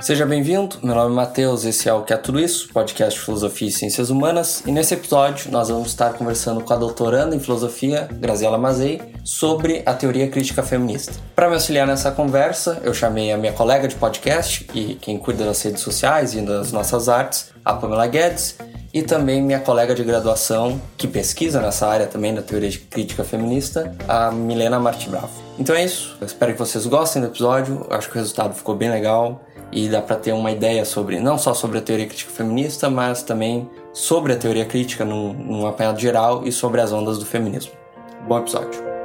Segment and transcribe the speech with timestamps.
[0.00, 3.24] Seja bem-vindo, meu nome é Matheus, esse é o Que é Tudo Isso, podcast de
[3.24, 7.40] Filosofia e Ciências Humanas, e nesse episódio nós vamos estar conversando com a doutoranda em
[7.40, 11.14] Filosofia, Graziela Mazei, sobre a teoria crítica feminista.
[11.34, 15.46] Para me auxiliar nessa conversa, eu chamei a minha colega de podcast e quem cuida
[15.46, 18.58] das redes sociais e das nossas artes, a Pamela Guedes,
[18.94, 23.24] e também minha colega de graduação, que pesquisa nessa área também da teoria de crítica
[23.24, 25.30] feminista, a Milena Marti Bravo.
[25.58, 28.54] Então é isso, eu espero que vocês gostem do episódio, eu acho que o resultado
[28.54, 29.40] ficou bem legal
[29.72, 33.24] e dá para ter uma ideia sobre não só sobre a teoria crítica feminista, mas
[33.24, 37.72] também sobre a teoria crítica num, num apanhado geral e sobre as ondas do feminismo.
[38.28, 39.03] Bom episódio.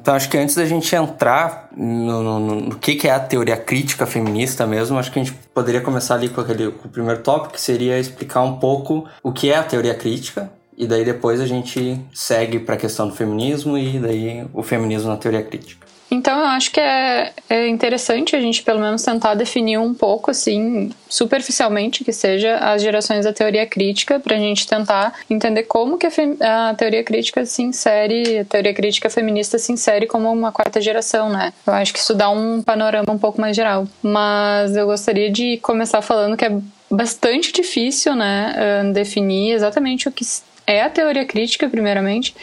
[0.00, 3.56] Então, acho que antes da gente entrar no, no, no, que, que é a teoria
[3.56, 7.20] crítica feminista mesmo, acho que a gente poderia começar ali com, aquele, com o primeiro
[7.20, 11.38] tópico, que seria explicar um pouco o que é a teoria crítica, e daí depois
[11.38, 15.86] a gente segue para a questão do feminismo e daí o feminismo na teoria crítica.
[16.10, 20.30] Então eu acho que é, é interessante a gente pelo menos tentar definir um pouco,
[20.30, 25.96] assim, superficialmente que seja, as gerações da teoria crítica, para a gente tentar entender como
[25.96, 30.50] que a, a, teoria crítica se insere, a teoria crítica feminista se insere como uma
[30.50, 31.52] quarta geração, né?
[31.66, 33.86] Eu acho que isso dá um panorama um pouco mais geral.
[34.02, 36.58] Mas eu gostaria de começar falando que é
[36.90, 40.24] bastante difícil, né, definir exatamente o que
[40.66, 42.34] é a teoria crítica, primeiramente,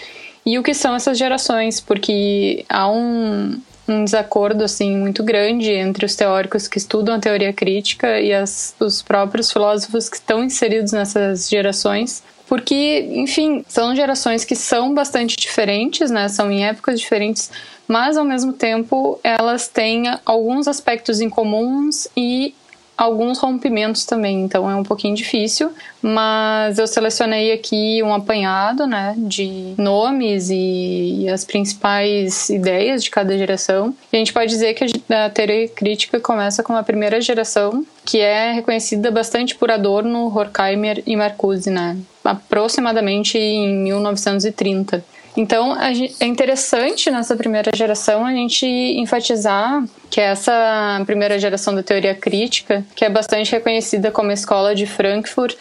[0.47, 6.05] e o que são essas gerações, porque há um, um desacordo assim muito grande entre
[6.05, 10.93] os teóricos que estudam a teoria crítica e as, os próprios filósofos que estão inseridos
[10.93, 16.29] nessas gerações porque, enfim, são gerações que são bastante diferentes, né?
[16.29, 17.51] São em épocas diferentes,
[17.85, 22.55] mas ao mesmo tempo elas têm alguns aspectos em comuns e
[22.97, 29.13] alguns rompimentos também, então é um pouquinho difícil, mas eu selecionei aqui um apanhado, né,
[29.17, 33.93] de nomes e, e as principais ideias de cada geração.
[34.11, 38.19] E a gente pode dizer que a teoria crítica começa com a primeira geração, que
[38.19, 45.05] é reconhecida bastante por Adorno, Horkheimer e Marcuse, né, aproximadamente em 1930.
[45.37, 52.15] Então, é interessante nessa primeira geração a gente enfatizar que essa primeira geração da teoria
[52.15, 55.55] crítica, que é bastante reconhecida como a escola de Frankfurt,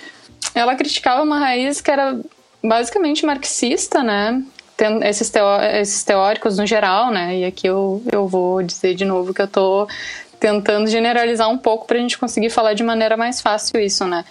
[0.55, 2.19] ela criticava uma raiz que era
[2.65, 4.43] basicamente marxista, né?
[5.05, 7.37] Esses, teó esses teóricos no geral, né?
[7.37, 9.87] E aqui eu, eu vou dizer de novo que eu tô
[10.41, 14.25] tentando generalizar um pouco para a gente conseguir falar de maneira mais fácil isso, né?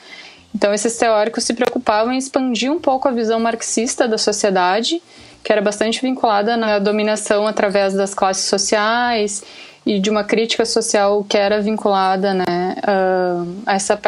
[0.55, 5.01] Então, esses teóricos se preocupavam em expandir um pouco a visão marxista da sociedade
[5.45, 9.43] que era bastante vinculada na dominação através das classes sociais
[9.85, 12.75] e de uma crítica social que era vinculada né,
[13.63, 13.99] a essa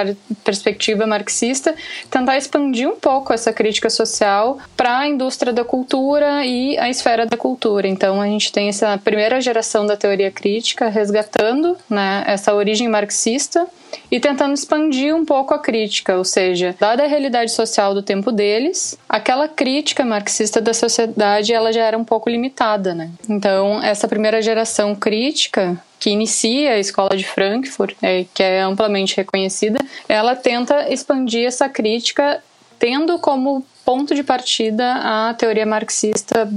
[0.44, 1.75] perspectiva marxista,
[2.09, 7.28] tentar expandir um pouco essa crítica social para a indústria da cultura e a esfera
[7.28, 7.88] da cultura.
[7.88, 13.68] Então a gente tem essa primeira geração da teoria crítica resgatando né, essa origem marxista
[14.12, 18.31] e tentando expandir um pouco a crítica, ou seja, dada a realidade social do tempo
[18.31, 23.12] deles, aquela crítica marxista da sociedade ela já era um pouco limitada, né?
[23.30, 29.18] Então, essa primeira geração crítica que inicia a escola de Frankfurt, é, que é amplamente
[29.18, 32.41] reconhecida, ela tenta expandir essa crítica
[32.80, 34.96] tendo como ponto de partida
[35.30, 36.52] a teoria marxista,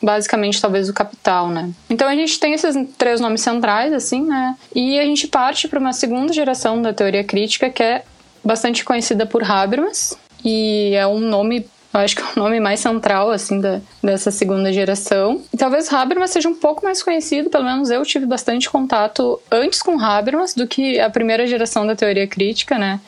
[0.00, 1.72] basicamente talvez o capital, né?
[1.90, 4.54] Então a gente tem esses três nomes centrais, assim, né?
[4.72, 8.04] E a gente parte para uma segunda geração da teoria crítica que é
[8.44, 12.78] bastante conhecida por Habermas e é um nome eu acho que é o nome mais
[12.80, 15.42] central, assim, da, dessa segunda geração.
[15.52, 19.82] E talvez Habermas seja um pouco mais conhecido, pelo menos eu tive bastante contato antes
[19.82, 22.98] com Habermas do que a primeira geração da teoria crítica, né?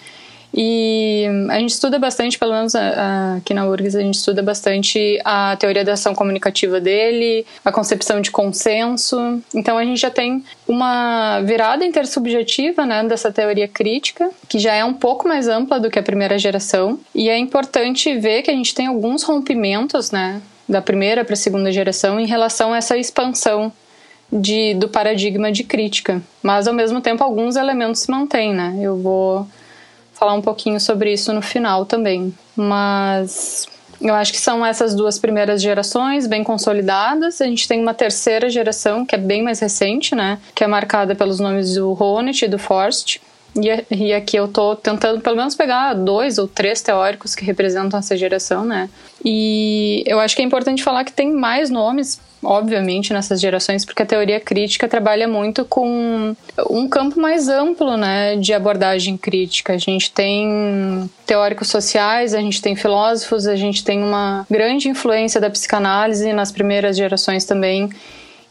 [0.56, 5.56] E a gente estuda bastante, pelo menos aqui na URGS, a gente estuda bastante a
[5.56, 9.42] teoria da ação comunicativa dele, a concepção de consenso.
[9.52, 14.84] Então a gente já tem uma virada intersubjetiva né, dessa teoria crítica, que já é
[14.84, 17.00] um pouco mais ampla do que a primeira geração.
[17.12, 21.36] E é importante ver que a gente tem alguns rompimentos né, da primeira para a
[21.36, 23.72] segunda geração em relação a essa expansão
[24.32, 26.22] de, do paradigma de crítica.
[26.40, 28.78] Mas ao mesmo tempo alguns elementos se mantêm, né?
[28.80, 29.46] Eu vou
[30.24, 32.34] falar um pouquinho sobre isso no final também.
[32.56, 33.68] Mas
[34.00, 37.42] eu acho que são essas duas primeiras gerações bem consolidadas.
[37.42, 40.38] A gente tem uma terceira geração que é bem mais recente, né?
[40.54, 43.18] Que é marcada pelos nomes do Honneth e do Forst.
[43.90, 48.16] E, aqui eu tô tentando pelo menos pegar dois ou três teóricos que representam essa
[48.16, 48.88] geração, né?
[49.24, 54.02] E eu acho que é importante falar que tem mais nomes obviamente, nessas gerações, porque
[54.02, 56.34] a teoria crítica trabalha muito com
[56.70, 59.72] um campo mais amplo né, de abordagem crítica.
[59.72, 65.40] A gente tem teóricos sociais, a gente tem filósofos, a gente tem uma grande influência
[65.40, 67.90] da psicanálise nas primeiras gerações também.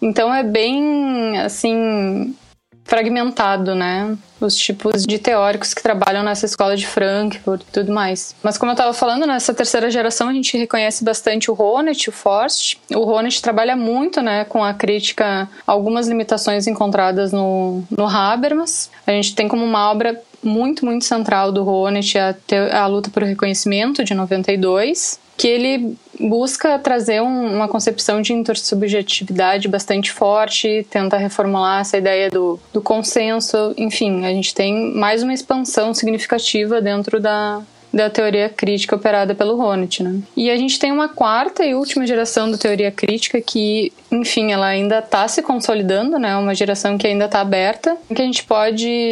[0.02, 2.36] Então é bem assim
[2.84, 4.16] fragmentado, né?
[4.40, 8.36] Os tipos de teóricos que trabalham nessa escola de Frankfurt e tudo mais.
[8.44, 12.12] Mas como eu estava falando, nessa terceira geração a gente reconhece bastante o Honneth, o
[12.12, 12.78] Forst.
[12.94, 18.92] O Honneth trabalha muito, né, com a crítica algumas limitações encontradas no, no Habermas.
[19.08, 23.24] A gente tem como uma obra muito, muito central do Honneth a, a luta por
[23.24, 31.18] reconhecimento de 92 que ele busca trazer um, uma concepção de intersubjetividade bastante forte, tenta
[31.18, 37.20] reformular essa ideia do, do consenso, enfim, a gente tem mais uma expansão significativa dentro
[37.20, 37.62] da,
[37.94, 40.20] da teoria crítica operada pelo Honneth, né?
[40.36, 44.66] E a gente tem uma quarta e última geração da teoria crítica que, enfim, ela
[44.66, 46.36] ainda está se consolidando, né?
[46.36, 49.12] Uma geração que ainda está aberta, que a gente pode,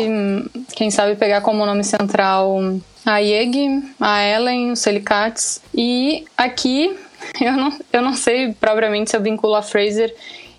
[0.76, 2.60] quem sabe, pegar como nome central
[3.06, 5.62] a Yeg, a Ellen, o Selicates.
[5.74, 6.96] E aqui,
[7.42, 10.14] eu não, eu não sei propriamente se eu vinculo a Fraser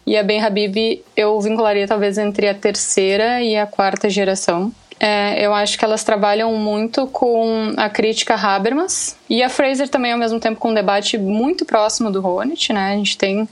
[0.06, 4.72] e a Ben Habib, eu vincularia talvez entre a terceira e a quarta geração.
[4.98, 10.12] É, eu acho que elas trabalham muito com a crítica Habermas e a Fraser também
[10.12, 12.92] ao mesmo tempo com um debate muito próximo do Honneth, né?
[12.92, 13.48] A gente tem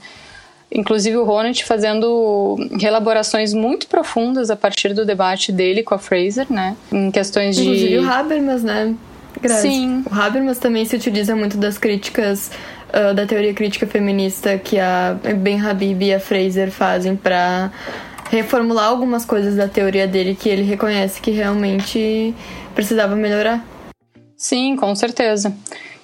[0.71, 6.47] inclusive o Honneth fazendo relaborações muito profundas a partir do debate dele com a Fraser,
[6.49, 6.75] né?
[6.91, 7.63] Em questões de.
[7.63, 8.95] Inclusive o Habermas, né?
[9.41, 9.61] Graças.
[9.61, 10.03] Sim.
[10.09, 12.51] O Habermas também se utiliza muito das críticas
[12.89, 17.71] uh, da teoria crítica feminista que a Ben Habib e a Fraser fazem para
[18.29, 22.33] reformular algumas coisas da teoria dele que ele reconhece que realmente
[22.73, 23.65] precisava melhorar.
[24.37, 25.53] Sim, com certeza.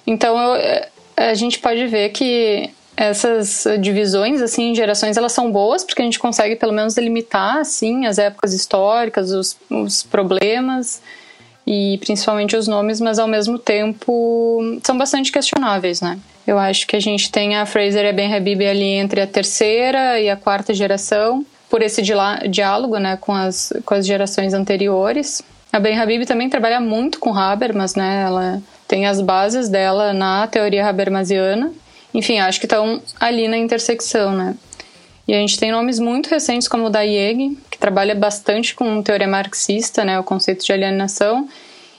[0.06, 0.82] Então eu,
[1.16, 6.04] a gente pode ver que essas divisões assim em gerações elas são boas porque a
[6.04, 11.00] gente consegue pelo menos delimitar assim as épocas históricas os, os problemas
[11.64, 16.18] e principalmente os nomes mas ao mesmo tempo são bastante questionáveis né?
[16.44, 19.26] Eu acho que a gente tem a Fraser e a Ben Habib ali entre a
[19.28, 25.40] terceira e a quarta geração por esse diálogo né com as com as gerações anteriores.
[25.72, 30.48] A Ben Habib também trabalha muito com Habermas né ela tem as bases dela na
[30.48, 31.70] teoria habermasiana
[32.14, 34.54] enfim, acho que estão ali na intersecção, né?
[35.26, 39.02] E a gente tem nomes muito recentes como o da Yeg, que trabalha bastante com
[39.02, 41.46] teoria marxista, né, o conceito de alienação,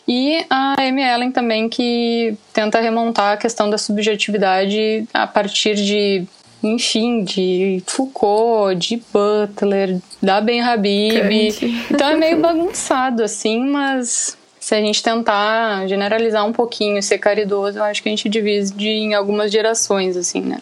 [0.07, 6.25] e a Amy Ellen também, que tenta remontar a questão da subjetividade a partir de,
[6.63, 11.53] enfim, de Foucault, de Butler, da Ben Habib.
[11.91, 17.77] Então é meio bagunçado, assim, mas se a gente tentar generalizar um pouquinho, ser caridoso,
[17.77, 20.59] eu acho que a gente divide em algumas gerações, assim, né?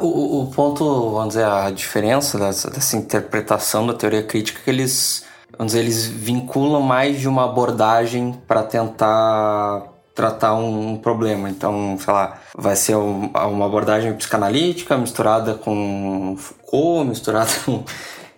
[0.00, 4.70] O, o ponto, vamos dizer, a diferença dessa, dessa interpretação da teoria crítica é que
[4.70, 5.24] eles,
[5.56, 9.84] vamos dizer, eles vinculam mais de uma abordagem para tentar
[10.14, 11.48] tratar um problema.
[11.48, 17.82] Então, sei lá, vai ser uma abordagem psicanalítica misturada com Foucault, misturada com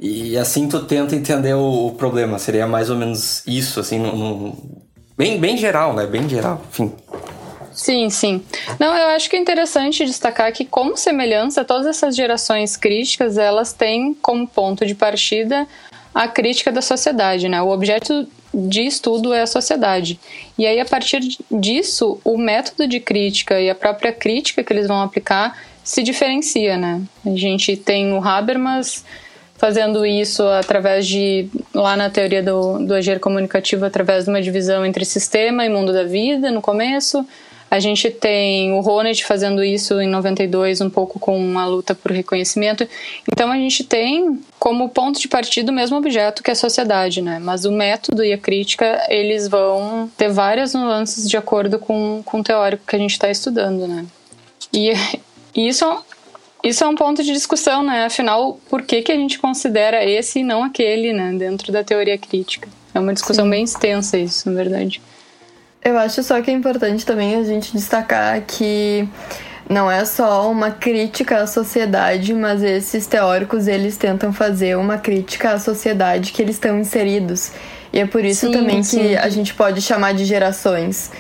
[0.00, 2.38] e assim tu tenta entender o, o problema.
[2.38, 4.56] Seria mais ou menos isso, assim, no,
[5.16, 6.06] bem, bem geral, né?
[6.06, 6.90] Bem geral, enfim.
[7.74, 8.42] Sim, sim.
[8.78, 13.74] Não, eu acho que é interessante destacar que, como semelhança, todas essas gerações críticas, elas
[13.74, 15.68] têm como ponto de partida
[16.14, 17.60] a crítica da sociedade, né?
[17.62, 20.18] O objeto de estudo é a sociedade.
[20.58, 21.20] E aí, a partir
[21.50, 26.76] disso, o método de crítica e a própria crítica que eles vão aplicar se diferencia,
[26.76, 27.02] né?
[27.24, 29.04] A gente tem o Habermas
[29.60, 34.86] fazendo isso através de, lá na teoria do, do agir comunicativo, através de uma divisão
[34.86, 37.26] entre sistema e mundo da vida, no começo.
[37.70, 42.10] A gente tem o Ronald fazendo isso em 92, um pouco com a luta por
[42.10, 42.88] reconhecimento.
[43.30, 47.38] Então a gente tem como ponto de partida o mesmo objeto que a sociedade, né?
[47.38, 52.40] Mas o método e a crítica, eles vão ter várias nuances de acordo com, com
[52.40, 54.06] o teórico que a gente está estudando, né?
[54.72, 54.92] E,
[55.54, 55.84] e isso
[56.62, 58.04] isso é um ponto de discussão, né?
[58.04, 61.32] Afinal, por que, que a gente considera esse e não aquele, né?
[61.32, 62.68] Dentro da teoria crítica.
[62.94, 63.50] É uma discussão Sim.
[63.50, 65.00] bem extensa isso, na verdade.
[65.82, 69.08] Eu acho só que é importante também a gente destacar que
[69.68, 75.52] não é só uma crítica à sociedade, mas esses teóricos eles tentam fazer uma crítica
[75.52, 77.52] à sociedade que eles estão inseridos.
[77.92, 78.98] E é por isso sim, também sim.
[78.98, 81.10] que a gente pode chamar de gerações.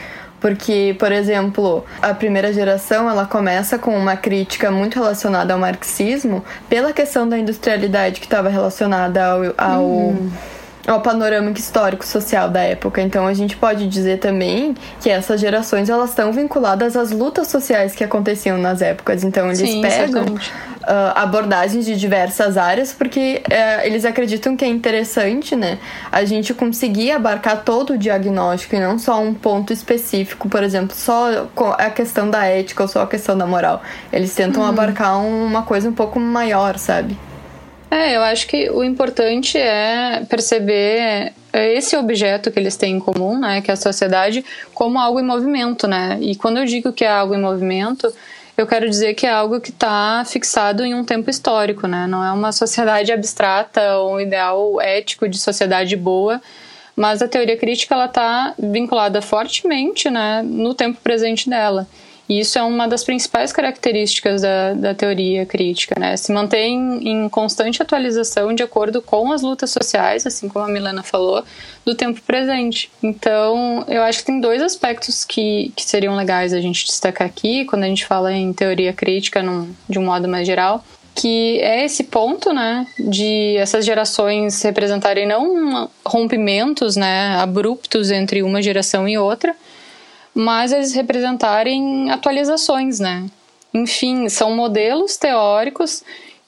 [0.40, 6.42] Porque, por exemplo, a primeira geração ela começa com uma crítica muito relacionada ao marxismo
[6.68, 10.30] pela questão da industrialidade que estava relacionada ao, ao, uhum.
[10.90, 13.00] Ao panorama histórico social da época.
[13.00, 17.94] Então a gente pode dizer também que essas gerações elas estão vinculadas às lutas sociais
[17.94, 19.22] que aconteciam nas épocas.
[19.22, 20.38] Então eles Sim, pegam uh,
[21.14, 25.78] abordagens de diversas áreas porque uh, eles acreditam que é interessante, né,
[26.10, 30.96] a gente conseguir abarcar todo o diagnóstico e não só um ponto específico, por exemplo,
[30.96, 33.80] só a questão da ética ou só a questão da moral.
[34.12, 34.68] Eles tentam uhum.
[34.68, 37.16] abarcar uma coisa um pouco maior, sabe?
[37.90, 43.38] É, eu acho que o importante é perceber esse objeto que eles têm em comum,
[43.38, 46.16] né, que é a sociedade, como algo em movimento, né?
[46.20, 48.12] E quando eu digo que é algo em movimento,
[48.56, 52.06] eu quero dizer que é algo que está fixado em um tempo histórico, né?
[52.06, 56.40] Não é uma sociedade abstrata ou um ideal ético de sociedade boa,
[56.94, 61.88] mas a teoria crítica ela está vinculada fortemente, né, no tempo presente dela.
[62.30, 66.16] E isso é uma das principais características da, da teoria crítica, né?
[66.16, 71.02] Se mantém em constante atualização de acordo com as lutas sociais, assim como a Milena
[71.02, 71.42] falou,
[71.84, 72.88] do tempo presente.
[73.02, 77.64] Então, eu acho que tem dois aspectos que, que seriam legais a gente destacar aqui,
[77.64, 80.84] quando a gente fala em teoria crítica num, de um modo mais geral,
[81.16, 88.62] que é esse ponto, né, de essas gerações representarem não rompimentos, né, abruptos entre uma
[88.62, 89.52] geração e outra,
[90.34, 93.26] mas eles representarem atualizações, né?
[93.72, 96.02] Enfim, são modelos teóricos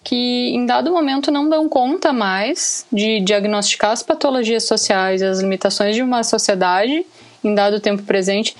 [0.04, 5.94] que em dado momento não dão conta mais de diagnosticar as patologias sociais as limitações
[5.94, 7.06] de uma sociedade
[7.44, 8.56] em dado tempo presente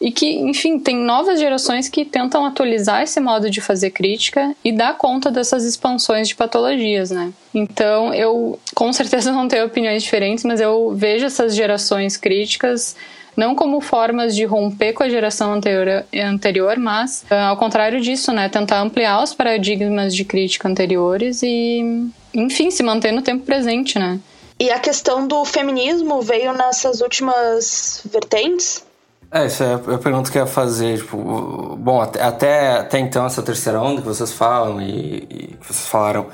[0.00, 4.70] e que, enfim, tem novas gerações que tentam atualizar esse modo de fazer crítica e
[4.70, 7.32] dar conta dessas expansões de patologias, né?
[7.54, 12.94] Então, eu com certeza não tenho opiniões diferentes, mas eu vejo essas gerações críticas
[13.36, 18.32] não como formas de romper com a geração anterior, anterior mas uh, ao contrário disso,
[18.32, 23.98] né, tentar ampliar os paradigmas de crítica anteriores e, enfim, se manter no tempo presente,
[23.98, 24.18] né?
[24.58, 28.84] E a questão do feminismo veio nessas últimas vertentes?
[29.30, 30.98] É, isso é a pergunta que eu ia fazer.
[30.98, 35.88] Tipo, bom, até, até então, essa terceira onda que vocês falam e, e que vocês
[35.88, 36.28] falaram,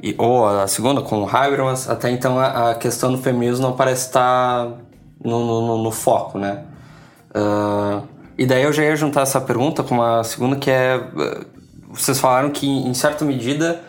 [0.00, 3.76] e, ou a segunda com o Habermas, até então a, a questão do feminismo não
[3.76, 4.68] parece estar
[5.22, 6.64] no, no, no foco, né?
[7.30, 8.06] Uh,
[8.38, 11.00] e daí eu já ia juntar essa pergunta com uma segunda que é...
[11.90, 13.80] Vocês falaram que, em certa medida,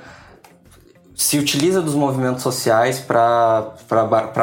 [1.13, 3.73] se utiliza dos movimentos sociais para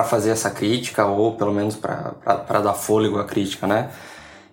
[0.04, 3.90] fazer essa crítica, ou pelo menos para dar fôlego à crítica, né?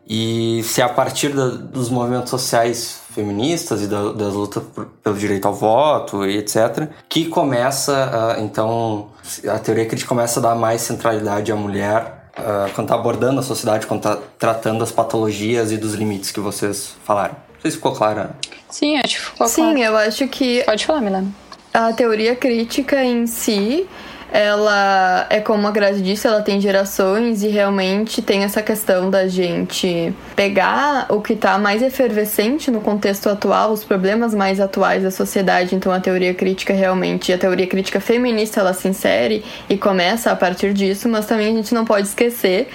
[0.08, 4.64] E se a partir da, dos movimentos sociais feministas e da, das lutas
[5.04, 9.10] pelo direito ao voto e etc., que começa, uh, então,
[9.48, 13.44] a teoria crítica começa a dar mais centralidade à mulher uh, quando está abordando a
[13.44, 17.36] sociedade, quando está tratando as patologias e dos limites que vocês falaram.
[17.54, 18.32] Não sei se ficou clara.
[18.70, 19.80] Sim, acho que ficou Sim, claro.
[19.80, 20.64] eu acho que.
[20.64, 21.28] Pode falar, Milena.
[21.74, 23.88] A teoria crítica em si
[24.32, 29.28] ela é como a Grazi disse, ela tem gerações e realmente tem essa questão da
[29.28, 35.12] gente pegar o que está mais efervescente no contexto atual, os problemas mais atuais da
[35.12, 35.76] sociedade.
[35.76, 40.36] Então a teoria crítica realmente, a teoria crítica feminista, ela se insere e começa a
[40.36, 42.70] partir disso, mas também a gente não pode esquecer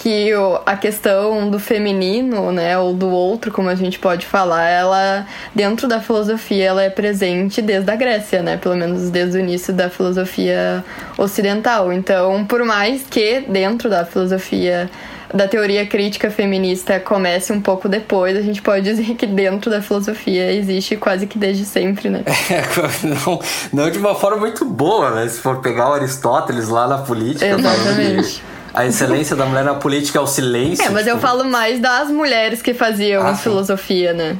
[0.00, 0.30] que
[0.64, 5.86] a questão do feminino, né, ou do outro, como a gente pode falar, ela dentro
[5.86, 9.90] da filosofia ela é presente desde a Grécia, né, pelo menos desde o início da
[9.90, 10.82] filosofia
[11.18, 11.92] ocidental.
[11.92, 14.90] Então, por mais que dentro da filosofia
[15.34, 19.82] da teoria crítica feminista comece um pouco depois, a gente pode dizer que dentro da
[19.82, 22.24] filosofia existe quase que desde sempre, né?
[22.50, 23.40] É, não,
[23.70, 25.28] não de uma forma muito boa, né?
[25.28, 27.46] Se for pegar o Aristóteles lá na política.
[27.46, 30.84] Exatamente a excelência da mulher na política é o silêncio.
[30.84, 31.16] É, mas tipo...
[31.16, 34.36] eu falo mais das mulheres que faziam ah, filosofia, né?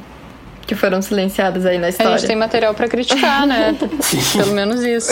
[0.65, 2.13] Que foram silenciadas aí na história.
[2.13, 3.75] A gente tem material para criticar, né?
[4.33, 5.11] Pelo menos isso.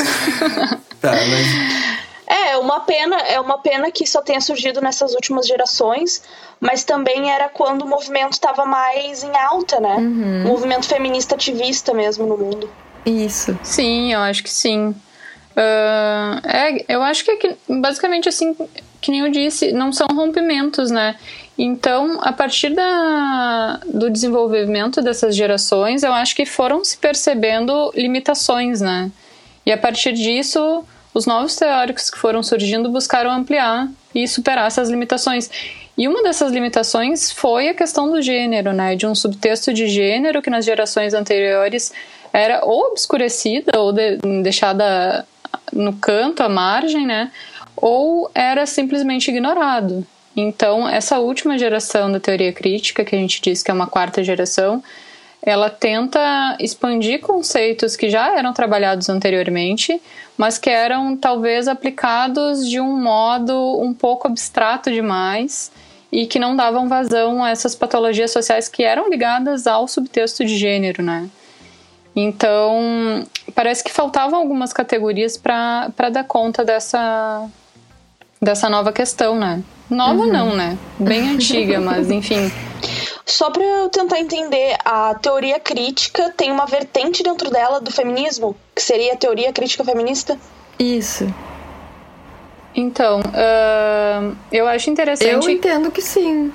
[1.01, 1.89] tá, mas...
[2.29, 6.21] É, uma pena, é uma pena que só tenha surgido nessas últimas gerações,
[6.59, 9.95] mas também era quando o movimento estava mais em alta, né?
[9.95, 10.43] Uhum.
[10.45, 12.69] O movimento feminista ativista mesmo no mundo.
[13.03, 13.57] Isso.
[13.63, 14.93] Sim, eu acho que sim.
[15.51, 18.55] Uh, é, eu acho que, é basicamente assim,
[19.01, 21.15] que nem eu disse, não são rompimentos, né?
[21.57, 28.79] Então, a partir da, do desenvolvimento dessas gerações, eu acho que foram se percebendo limitações,
[28.79, 29.11] né?
[29.65, 34.89] E a partir disso, os novos teóricos que foram surgindo buscaram ampliar e superar essas
[34.89, 35.49] limitações.
[35.97, 38.95] E uma dessas limitações foi a questão do gênero, né?
[38.95, 41.91] De um subtexto de gênero que nas gerações anteriores
[42.31, 45.27] era ou obscurecida ou de, deixada
[45.71, 47.31] no canto, à margem, né?
[47.81, 50.05] ou era simplesmente ignorado.
[50.35, 54.23] Então, essa última geração da teoria crítica, que a gente diz que é uma quarta
[54.23, 54.83] geração,
[55.41, 60.01] ela tenta expandir conceitos que já eram trabalhados anteriormente,
[60.37, 65.71] mas que eram talvez aplicados de um modo um pouco abstrato demais
[66.11, 70.57] e que não davam vazão a essas patologias sociais que eram ligadas ao subtexto de
[70.57, 71.29] gênero, né?
[72.23, 73.23] Então,
[73.55, 77.47] parece que faltavam algumas categorias para dar conta dessa,
[78.41, 79.63] dessa nova questão, né?
[79.89, 80.31] Nova uhum.
[80.31, 80.77] não, né?
[80.99, 82.51] Bem antiga, mas enfim.
[83.25, 88.55] Só para eu tentar entender, a teoria crítica tem uma vertente dentro dela do feminismo,
[88.75, 90.37] que seria a teoria crítica feminista?
[90.77, 91.31] Isso.
[92.75, 95.45] Então, uh, eu acho interessante.
[95.45, 96.51] Eu entendo que sim.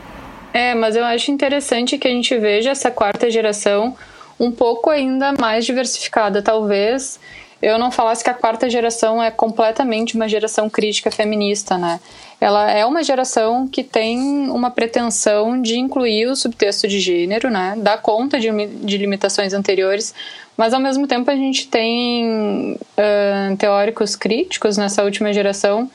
[0.53, 3.97] É, mas eu acho interessante que a gente veja essa quarta geração
[4.39, 6.43] um pouco ainda mais diversificada.
[6.43, 7.19] Talvez
[7.63, 11.99] eu não falasse que a quarta geração é completamente uma geração crítica feminista, né?
[12.41, 14.19] Ela é uma geração que tem
[14.51, 17.75] uma pretensão de incluir o subtexto de gênero, né?
[17.79, 20.15] Dar conta de, de limitações anteriores,
[20.57, 25.91] mas ao mesmo tempo a gente tem uh, teóricos críticos nessa última geração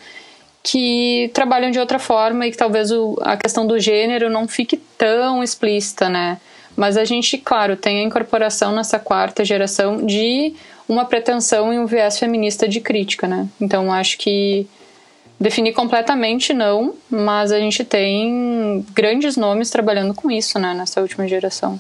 [0.63, 4.77] que trabalham de outra forma e que talvez o, a questão do gênero não fique
[4.98, 6.39] tão explícita, né?
[6.75, 10.53] Mas a gente, claro, tem a incorporação nessa quarta geração de
[10.88, 13.47] uma pretensão e um viés feminista de crítica, né?
[13.59, 14.67] Então acho que
[15.39, 21.27] definir completamente não, mas a gente tem grandes nomes trabalhando com isso, né, nessa última
[21.27, 21.79] geração.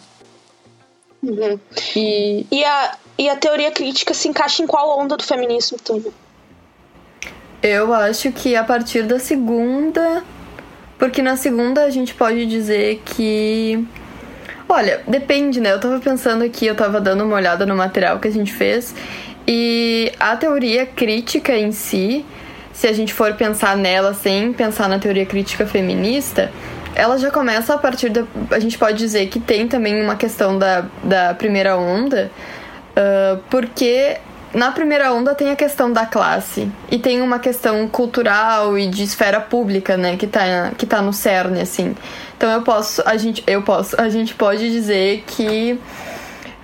[1.21, 1.59] Uhum.
[1.95, 2.45] E...
[2.49, 6.13] E, a, e a teoria crítica se encaixa em qual onda do feminismo, tudo?
[7.61, 10.23] Eu acho que a partir da segunda,
[10.97, 13.85] porque na segunda a gente pode dizer que
[14.71, 15.73] Olha, depende, né?
[15.73, 18.93] Eu tava pensando aqui, eu tava dando uma olhada no material que a gente fez
[19.47, 22.23] e a teoria crítica em si,
[22.71, 26.51] se a gente for pensar nela sem pensar na teoria crítica feminista,
[26.93, 28.25] ela já começa a partir da.
[28.51, 32.29] A gente pode dizer que tem também uma questão da, da primeira onda,
[32.91, 34.17] uh, porque
[34.53, 39.03] na primeira onda tem a questão da classe e tem uma questão cultural e de
[39.03, 41.95] esfera pública, né, que tá, que tá no cerne, assim.
[42.37, 45.79] Então eu posso, a gente, eu posso, a gente pode dizer que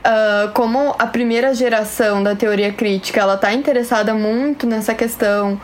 [0.05, 5.59] uh, como a primeira geração da teoria crítica, ela está interessada muito nessa questão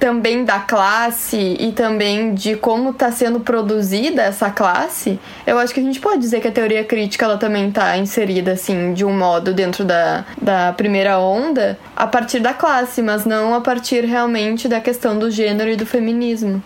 [0.00, 5.80] também da classe e também de como está sendo produzida essa classe, eu acho que
[5.80, 9.16] a gente pode dizer que a teoria crítica ela também está inserida assim de um
[9.16, 14.66] modo dentro da, da primeira onda a partir da classe, mas não a partir realmente
[14.66, 16.62] da questão do gênero e do feminismo.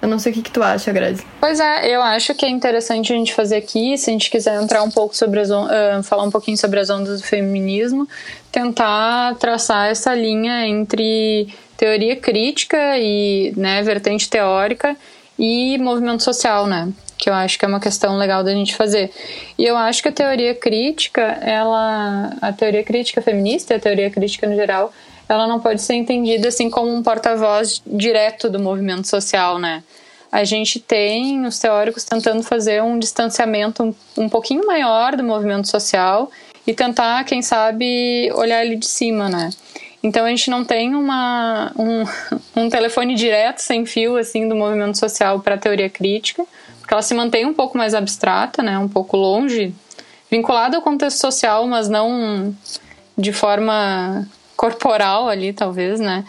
[0.00, 1.26] Eu não sei o que, que tu acha, Grazi.
[1.40, 4.62] Pois é, eu acho que é interessante a gente fazer aqui, se a gente quiser
[4.62, 8.08] entrar um pouco sobre as uh, falar um pouquinho sobre as ondas do feminismo,
[8.52, 14.96] tentar traçar essa linha entre teoria crítica e né, vertente teórica
[15.38, 16.92] e movimento social, né?
[17.16, 19.10] Que eu acho que é uma questão legal da gente fazer.
[19.56, 24.48] E eu acho que a teoria crítica, ela, a teoria crítica feminista a teoria crítica
[24.48, 24.92] no geral,
[25.28, 29.84] ela não pode ser entendida assim como um porta-voz direto do movimento social, né?
[30.32, 35.68] A gente tem os teóricos tentando fazer um distanciamento um, um pouquinho maior do movimento
[35.68, 36.30] social
[36.66, 39.50] e tentar, quem sabe, olhar ele de cima, né?
[40.02, 42.04] Então a gente não tem uma, um,
[42.62, 46.44] um telefone direto, sem fio, assim, do movimento social para a teoria crítica,
[46.80, 48.78] porque ela se mantém um pouco mais abstrata, né?
[48.78, 49.74] Um pouco longe,
[50.30, 52.54] vinculada ao contexto social, mas não
[53.16, 56.24] de forma corporal ali, talvez, né?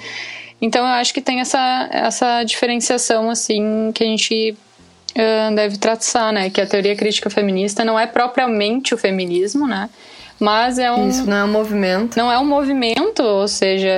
[0.62, 4.58] Então eu acho que tem essa, essa diferenciação, assim, que a gente
[5.12, 6.50] uh, deve traçar, né?
[6.50, 9.90] Que a teoria crítica feminista não é propriamente o feminismo, né?
[10.40, 11.10] Mas é um.
[11.10, 12.18] Isso não é um movimento.
[12.18, 13.90] Não é um movimento, ou seja,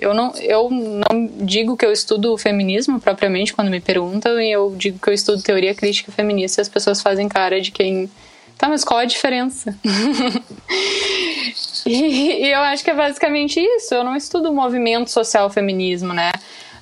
[0.00, 4.50] eu não, eu não digo que eu estudo o feminismo propriamente quando me perguntam, e
[4.50, 8.10] eu digo que eu estudo teoria crítica feminista e as pessoas fazem cara de quem.
[8.56, 9.76] Tá, mas qual a diferença?
[11.84, 13.92] E, e eu acho que é basicamente isso.
[13.92, 16.30] Eu não estudo o movimento social feminismo, né?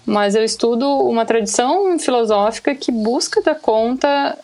[0.05, 4.37] Mas eu estudo uma tradição filosófica que busca dar conta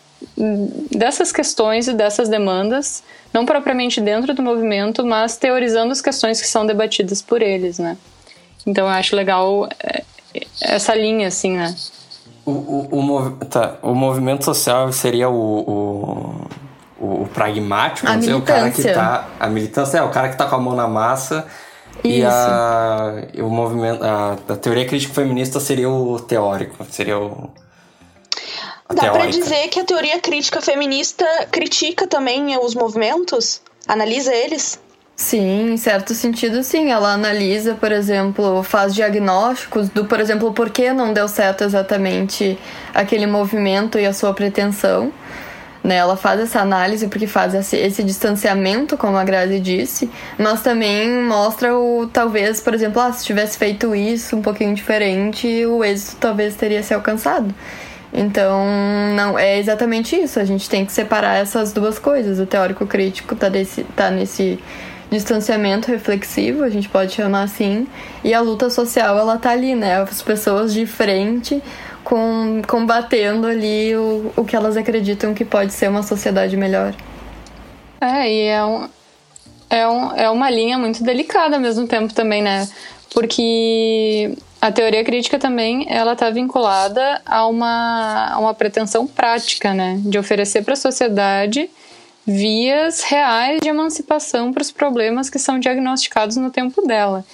[0.90, 6.46] dessas questões e dessas demandas, não propriamente dentro do movimento, mas teorizando as questões que
[6.46, 7.96] são debatidas por eles, né?
[8.66, 10.02] Então eu acho legal é,
[10.60, 11.74] essa linha, assim, né?
[12.44, 13.38] O, o, o, mov...
[13.50, 13.76] tá.
[13.82, 16.46] o movimento social seria o, o
[16.98, 19.28] o, o pragmático, dizer, o cara que tá.
[19.38, 21.46] A militância é o cara que tá com a mão na massa.
[22.04, 22.18] Isso.
[22.18, 27.50] E a, o movimento, a, a teoria crítica feminista seria o teórico, seria o.
[28.94, 33.60] Dá para dizer que a teoria crítica feminista critica também os movimentos?
[33.86, 34.78] Analisa eles?
[35.16, 36.90] Sim, em certo sentido, sim.
[36.90, 42.58] Ela analisa, por exemplo, faz diagnósticos do, por exemplo, por que não deu certo exatamente
[42.94, 45.10] aquele movimento e a sua pretensão
[45.82, 45.96] Né?
[45.96, 51.22] Ela faz essa análise porque faz esse, esse distanciamento, como a Grazi disse, mas também
[51.22, 56.16] mostra o talvez, por exemplo, ah, se tivesse feito isso um pouquinho diferente, o êxito
[56.18, 57.54] talvez teria se alcançado.
[58.12, 58.64] Então,
[59.14, 60.40] não é exatamente isso.
[60.40, 62.38] A gente tem que separar essas duas coisas.
[62.38, 63.48] O teórico crítico está
[63.94, 64.58] tá nesse
[65.10, 67.86] distanciamento reflexivo, a gente pode chamar assim,
[68.24, 70.00] e a luta social, ela tá ali, né?
[70.00, 71.62] As pessoas de frente
[72.02, 76.94] com, combatendo ali o, o que elas acreditam que pode ser uma sociedade melhor.
[78.00, 78.88] É, e é, um,
[79.70, 82.68] é, um, é uma linha muito delicada ao mesmo tempo também, né?
[83.12, 90.00] Porque a teoria crítica também ela está vinculada a uma, a uma pretensão prática, né?
[90.04, 91.70] De oferecer para a sociedade
[92.26, 97.24] vias reais de emancipação para os problemas que são diagnosticados no tempo dela.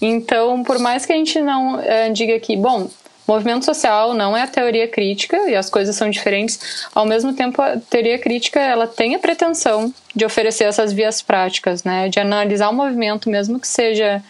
[0.00, 2.90] Então, por mais que a gente não é, diga que, bom,
[3.26, 7.62] movimento social não é a teoria crítica e as coisas são diferentes, ao mesmo tempo
[7.62, 12.68] a teoria crítica ela tem a pretensão de oferecer essas vias práticas, né, de analisar
[12.68, 14.22] o movimento mesmo que seja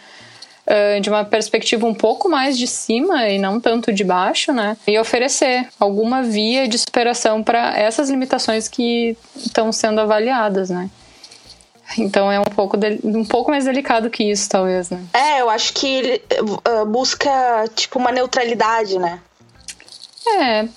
[0.67, 4.77] uh, de uma perspectiva um pouco mais de cima e não tanto de baixo, né?
[4.87, 10.89] E oferecer alguma via de superação para essas limitações que estão sendo avaliadas, né?
[11.97, 15.03] Então é um pouco, de, um pouco mais delicado que isso, talvez, né?
[15.13, 17.29] É, eu acho que ele uh, busca,
[17.75, 19.19] tipo, uma neutralidade, né?
[20.25, 20.67] É,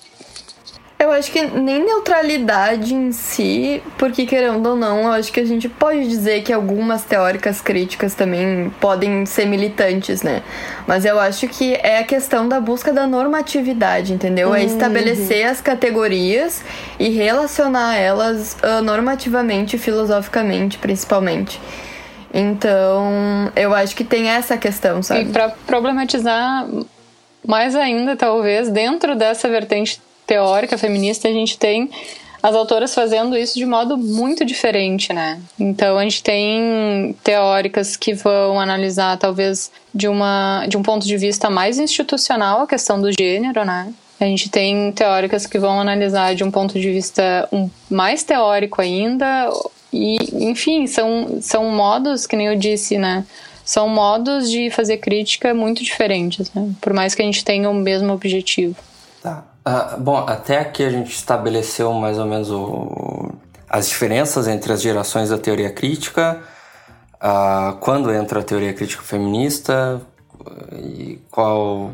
[1.07, 5.45] eu acho que nem neutralidade em si, porque querendo ou não, eu acho que a
[5.45, 10.42] gente pode dizer que algumas teóricas críticas também podem ser militantes, né?
[10.87, 14.49] Mas eu acho que é a questão da busca da normatividade, entendeu?
[14.49, 14.64] É uhum.
[14.64, 16.62] É estabelecer as categorias
[16.99, 21.61] e relacionar elas uh, normativamente, filosoficamente, principalmente.
[22.33, 25.23] Então, eu acho que tem essa questão, sabe?
[25.23, 26.66] E para problematizar
[27.47, 31.90] mais ainda, talvez, dentro dessa vertente teórica feminista, a gente tem
[32.42, 35.40] as autoras fazendo isso de modo muito diferente, né?
[35.58, 41.16] Então a gente tem teóricas que vão analisar talvez de uma de um ponto de
[41.16, 43.92] vista mais institucional a questão do gênero, né?
[44.20, 48.80] A gente tem teóricas que vão analisar de um ponto de vista um, mais teórico
[48.80, 49.50] ainda
[49.92, 50.16] e,
[50.48, 53.24] enfim, são são modos que nem eu disse, né?
[53.64, 56.70] São modos de fazer crítica muito diferentes, né?
[56.80, 58.76] Por mais que a gente tenha o mesmo objetivo.
[59.66, 63.33] Uh, bom, até aqui a gente estabeleceu mais ou menos o,
[63.68, 66.40] as diferenças entre as gerações da teoria crítica,
[67.14, 70.00] uh, quando entra a teoria crítica feminista
[70.72, 71.90] e qual,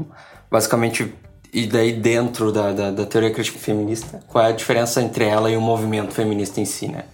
[0.50, 1.14] basicamente,
[1.50, 5.50] e daí dentro da, da, da, teoria crítica feminista, qual é a diferença entre ela
[5.50, 7.04] e o movimento feminista em si, né?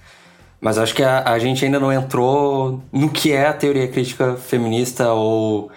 [0.61, 4.35] Mas acho que a, a gente ainda não entrou no que é a teoria crítica
[4.35, 5.71] feminista ou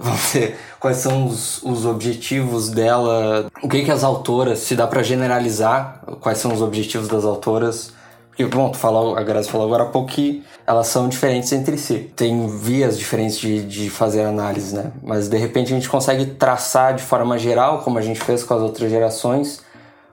[0.00, 5.02] dizer, quais são os, os objetivos dela, o que que as autoras, se dá para
[5.02, 7.92] generalizar, quais são os objetivos das autoras,
[8.28, 11.76] porque, bom, tu falou, a Grazi falou agora há pouco que elas são diferentes entre
[11.76, 12.10] si.
[12.16, 14.90] Tem vias diferentes de, de fazer análise, né?
[15.02, 18.54] Mas, de repente, a gente consegue traçar de forma geral, como a gente fez com
[18.54, 19.60] as outras gerações,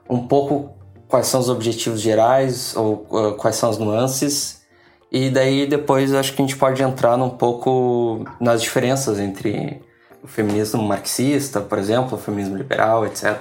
[0.10, 0.72] um pouco
[1.08, 4.59] quais são os objetivos gerais ou uh, quais são as nuances
[5.12, 9.82] e daí depois acho que a gente pode entrar um pouco nas diferenças entre
[10.24, 13.38] o feminismo marxista, por exemplo, o feminismo liberal, etc.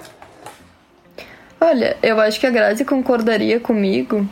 [1.60, 4.26] Olha, eu acho que a Grazi concordaria comigo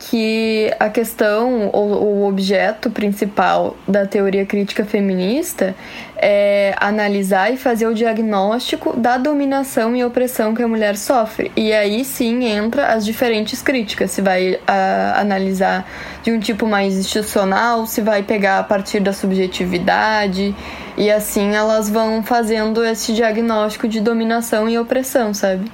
[0.00, 5.76] que a questão ou o objeto principal da teoria crítica feminista
[6.16, 11.52] é analisar e fazer o diagnóstico da dominação e opressão que a mulher sofre.
[11.54, 14.10] E aí sim entra as diferentes críticas.
[14.10, 15.86] Se vai a, analisar
[16.22, 20.54] de um tipo mais institucional, se vai pegar a partir da subjetividade.
[20.96, 25.70] E assim elas vão fazendo esse diagnóstico de dominação e opressão, sabe?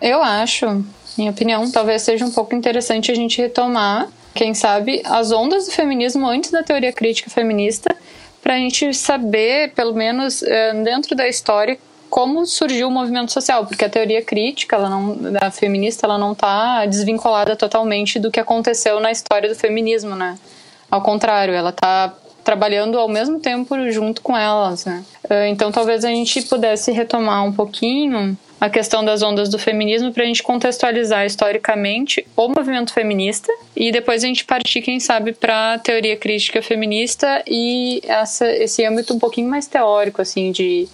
[0.00, 0.82] Eu acho
[1.16, 5.72] minha opinião, talvez seja um pouco interessante a gente retomar, quem sabe, as ondas do
[5.72, 7.94] feminismo antes da teoria crítica feminista,
[8.42, 11.78] para a gente saber, pelo menos eh, dentro da história,
[12.10, 16.32] como surgiu o movimento social, porque a teoria crítica, ela não, da feminista, ela não
[16.32, 20.36] está desvinculada totalmente do que aconteceu na história do feminismo, né?
[20.90, 22.12] Ao contrário, ela está
[22.44, 25.04] trabalhando ao mesmo tempo junto com elas, né?
[25.30, 30.12] Eh, então, talvez a gente pudesse retomar um pouquinho a questão das ondas do feminismo
[30.12, 35.32] para a gente contextualizar historicamente o movimento feminista e depois a gente partir, quem sabe,
[35.32, 40.86] para a teoria crítica feminista e essa, esse âmbito um pouquinho mais teórico, assim, de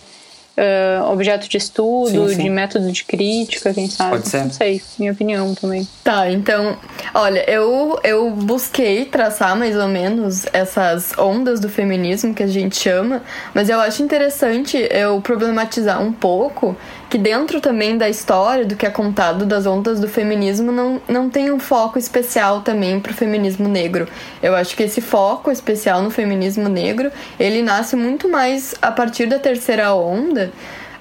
[0.58, 2.42] uh, objeto de estudo, sim, sim.
[2.44, 4.12] de método de crítica, quem sabe.
[4.12, 4.44] Pode ser.
[4.44, 5.86] Não sei, minha opinião também.
[6.02, 6.76] Tá, então,
[7.14, 12.76] olha, eu, eu busquei traçar mais ou menos essas ondas do feminismo que a gente
[12.76, 13.22] chama,
[13.54, 16.76] mas eu acho interessante eu problematizar um pouco
[17.08, 21.30] que dentro também da história do que é contado das ondas do feminismo não, não
[21.30, 24.06] tem um foco especial também para o feminismo negro.
[24.42, 29.26] Eu acho que esse foco especial no feminismo negro ele nasce muito mais a partir
[29.26, 30.52] da terceira onda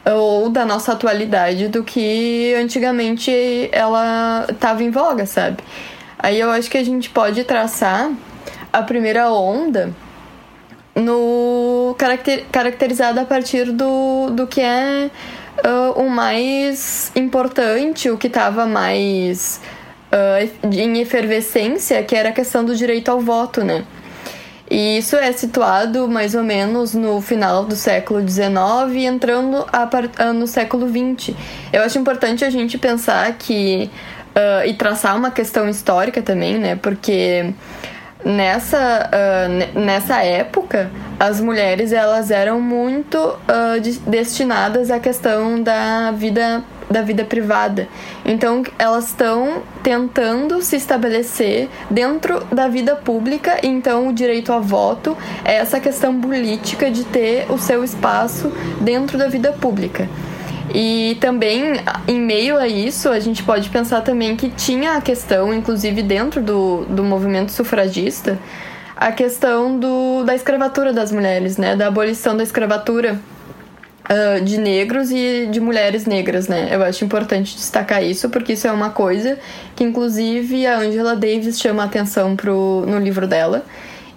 [0.05, 5.57] ou da nossa atualidade do que antigamente ela estava em voga, sabe?
[6.17, 8.09] Aí eu acho que a gente pode traçar
[8.71, 9.93] a primeira onda
[10.95, 15.11] no caracter, caracterizada a partir do, do que é
[15.65, 19.61] uh, o mais importante, o que estava mais
[20.11, 23.85] uh, em efervescência, que era a questão do direito ao voto, né?
[24.69, 28.51] E isso é situado mais ou menos no final do século XIX
[28.93, 31.33] e entrando a, no século XX.
[31.71, 33.89] Eu acho importante a gente pensar que.
[34.35, 36.75] Uh, e traçar uma questão histórica também, né?
[36.75, 37.53] Porque
[38.23, 46.11] nessa, uh, nessa época as mulheres elas eram muito uh, de, destinadas à questão da
[46.11, 47.87] vida da vida privada.
[48.25, 55.17] Então elas estão tentando se estabelecer dentro da vida pública, então o direito a voto
[55.43, 60.07] é essa questão política de ter o seu espaço dentro da vida pública.
[60.73, 61.75] E também,
[62.07, 66.41] em meio a isso, a gente pode pensar também que tinha a questão, inclusive dentro
[66.41, 68.37] do, do movimento sufragista,
[68.95, 71.75] a questão do, da escravatura das mulheres, né?
[71.75, 73.19] Da abolição da escravatura
[74.09, 76.69] uh, de negros e de mulheres negras, né?
[76.71, 79.37] Eu acho importante destacar isso, porque isso é uma coisa
[79.75, 83.65] que, inclusive, a Angela Davis chama atenção pro, no livro dela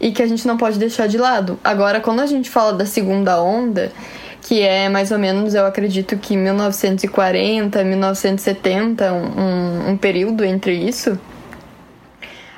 [0.00, 1.60] e que a gente não pode deixar de lado.
[1.62, 3.92] Agora, quando a gente fala da segunda onda
[4.42, 11.18] que é mais ou menos, eu acredito que 1940, 1970, um, um período entre isso,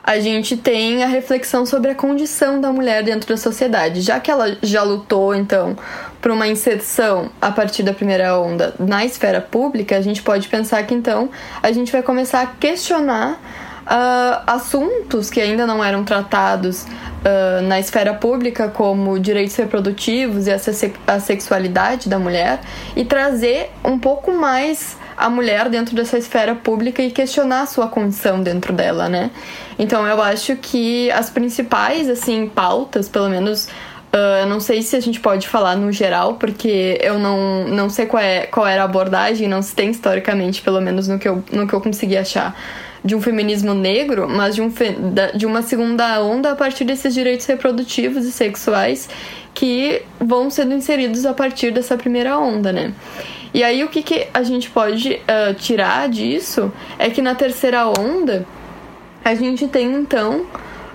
[0.05, 4.01] a gente tem a reflexão sobre a condição da mulher dentro da sociedade.
[4.01, 5.77] Já que ela já lutou, então,
[6.21, 10.83] por uma inserção a partir da primeira onda na esfera pública, a gente pode pensar
[10.85, 11.31] que, então,
[11.63, 13.41] a gente vai começar a questionar
[13.93, 20.51] uh, assuntos que ainda não eram tratados uh, na esfera pública, como direitos reprodutivos e
[20.51, 22.61] a, se a sexualidade da mulher,
[22.97, 27.87] e trazer um pouco mais a mulher dentro dessa esfera pública e questionar a sua
[27.87, 29.31] condição dentro dela, né?
[29.79, 33.69] Então eu acho que as principais assim pautas, pelo menos
[34.15, 38.05] Uh, não sei se a gente pode falar no geral, porque eu não, não sei
[38.05, 41.43] qual, é, qual era a abordagem, não se tem historicamente, pelo menos no que eu,
[41.51, 42.55] no que eu consegui achar
[43.05, 44.73] de um feminismo negro, mas de, um,
[45.35, 49.09] de uma segunda onda a partir desses direitos reprodutivos e sexuais
[49.55, 52.93] que vão sendo inseridos a partir dessa primeira onda, né?
[53.53, 57.87] E aí o que, que a gente pode uh, tirar disso é que na terceira
[57.87, 58.47] onda
[59.25, 60.47] a gente tem então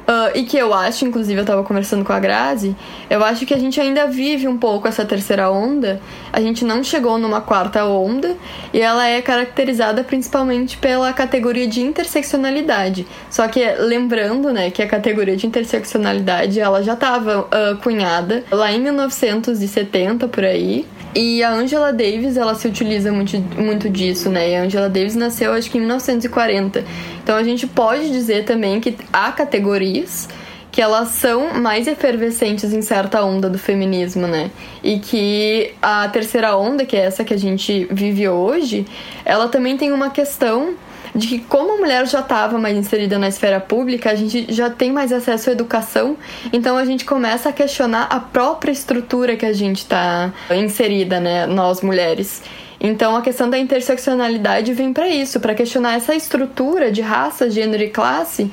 [0.07, 2.73] Uh, e que eu acho, inclusive eu tava conversando com a Grazi,
[3.09, 5.99] eu acho que a gente ainda vive um pouco essa terceira onda.
[6.31, 8.37] A gente não chegou numa quarta onda
[8.73, 13.05] e ela é caracterizada principalmente pela categoria de interseccionalidade.
[13.29, 18.71] Só que lembrando, né, que a categoria de interseccionalidade ela já estava uh, cunhada lá
[18.71, 20.85] em 1970 por aí.
[21.15, 24.51] E a Angela Davis, ela se utiliza muito, muito disso, né?
[24.51, 26.85] E a Angela Davis nasceu, acho que em 1940.
[27.27, 30.29] Então a gente pode dizer também que há categorias
[30.71, 34.49] que elas são mais efervescentes em certa onda do feminismo, né?
[34.81, 38.85] E que a terceira onda, que é essa que a gente vive hoje,
[39.25, 40.75] ela também tem uma questão
[41.13, 44.69] de que como a mulher já estava mais inserida na esfera pública, a gente já
[44.69, 46.15] tem mais acesso à educação,
[46.53, 51.45] então a gente começa a questionar a própria estrutura que a gente está inserida, né,
[51.45, 52.41] nós mulheres.
[52.79, 57.83] Então a questão da interseccionalidade vem para isso, para questionar essa estrutura de raça, gênero
[57.83, 58.51] e classe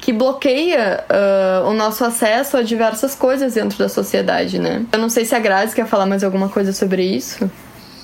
[0.00, 4.84] que bloqueia uh, o nosso acesso a diversas coisas dentro da sociedade, né?
[4.92, 7.50] Eu não sei se a Grazi quer falar mais alguma coisa sobre isso.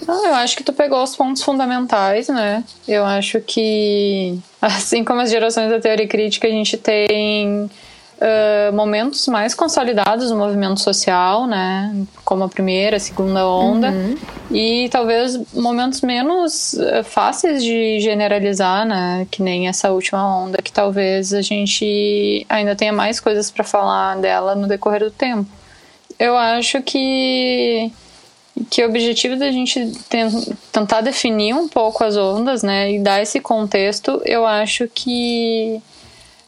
[0.06, 2.64] Não, eu acho que tu pegou os pontos fundamentais, né?
[2.88, 7.70] Eu acho que, assim como as gerações da teoria crítica, a gente tem
[8.22, 11.94] uh, momentos mais consolidados no movimento social, né?
[12.24, 14.16] Como a primeira, a segunda onda, uhum.
[14.50, 19.26] e talvez momentos menos fáceis de generalizar, né?
[19.30, 24.16] Que nem essa última onda, que talvez a gente ainda tenha mais coisas para falar
[24.16, 25.50] dela no decorrer do tempo.
[26.18, 27.92] Eu acho que
[28.70, 29.92] que o objetivo da gente
[30.70, 35.80] tentar definir um pouco as ondas, né, e dar esse contexto, eu acho que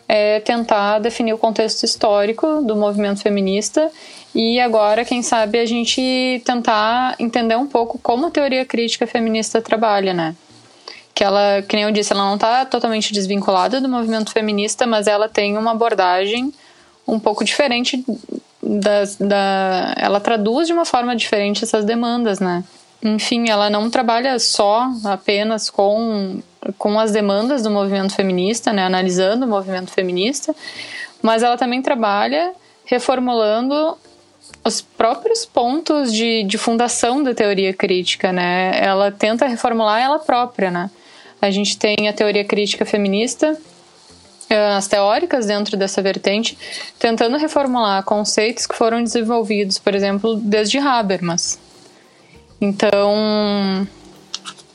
[0.08, 3.90] é tentar definir o contexto histórico do movimento feminista
[4.34, 9.62] e agora, quem sabe, a gente tentar entender um pouco como a teoria crítica feminista
[9.62, 10.34] trabalha, né?
[11.14, 15.06] Que ela, que nem eu disse, ela não está totalmente desvinculada do movimento feminista, mas
[15.06, 16.52] ela tem uma abordagem
[17.06, 18.04] um pouco diferente
[18.60, 22.64] da, da ela traduz de uma forma diferente essas demandas, né?
[23.04, 26.40] Enfim, ela não trabalha só apenas com,
[26.78, 30.56] com as demandas do movimento feminista, né, analisando o movimento feminista,
[31.20, 32.54] mas ela também trabalha
[32.86, 33.98] reformulando
[34.64, 38.78] os próprios pontos de, de fundação da teoria crítica, né?
[38.82, 40.90] Ela tenta reformular ela própria, né?
[41.40, 43.58] A gente tem a teoria crítica feminista,
[44.48, 46.56] eh, as teóricas dentro dessa vertente,
[46.98, 51.58] tentando reformular conceitos que foram desenvolvidos, por exemplo, desde Habermas.
[52.64, 53.87] Então.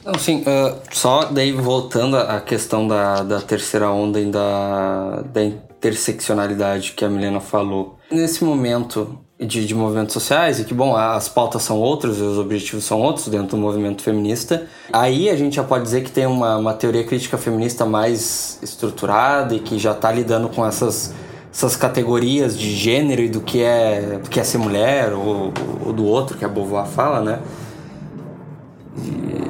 [0.05, 5.43] Não, sim, uh, só daí voltando à questão da, da terceira onda e da, da
[5.43, 7.97] interseccionalidade que a Milena falou.
[8.09, 12.37] Nesse momento, de, de movimentos sociais e que, bom, as pautas são outras e os
[12.37, 14.67] objetivos são outros dentro do movimento feminista.
[14.91, 19.55] Aí a gente já pode dizer que tem uma, uma teoria crítica feminista mais estruturada
[19.55, 21.13] e que já está lidando com essas,
[21.53, 25.53] essas categorias de gênero e do que é, do que é ser mulher ou,
[25.85, 27.39] ou do outro, que a Beauvoir fala, né?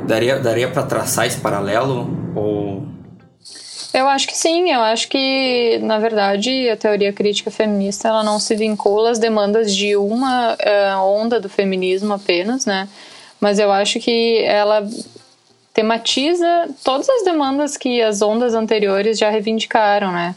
[0.08, 2.88] Daria daria para traçar esse paralelo ou
[3.92, 8.40] eu acho que sim, eu acho que, na verdade, a teoria crítica feminista ela não
[8.40, 12.88] se vincula às demandas de uma uh, onda do feminismo apenas, né?
[13.42, 14.88] Mas eu acho que ela
[15.74, 20.36] tematiza todas as demandas que as ondas anteriores já reivindicaram, né?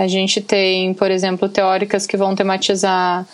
[0.00, 3.26] A gente tem, por exemplo, teóricas que vão tematizar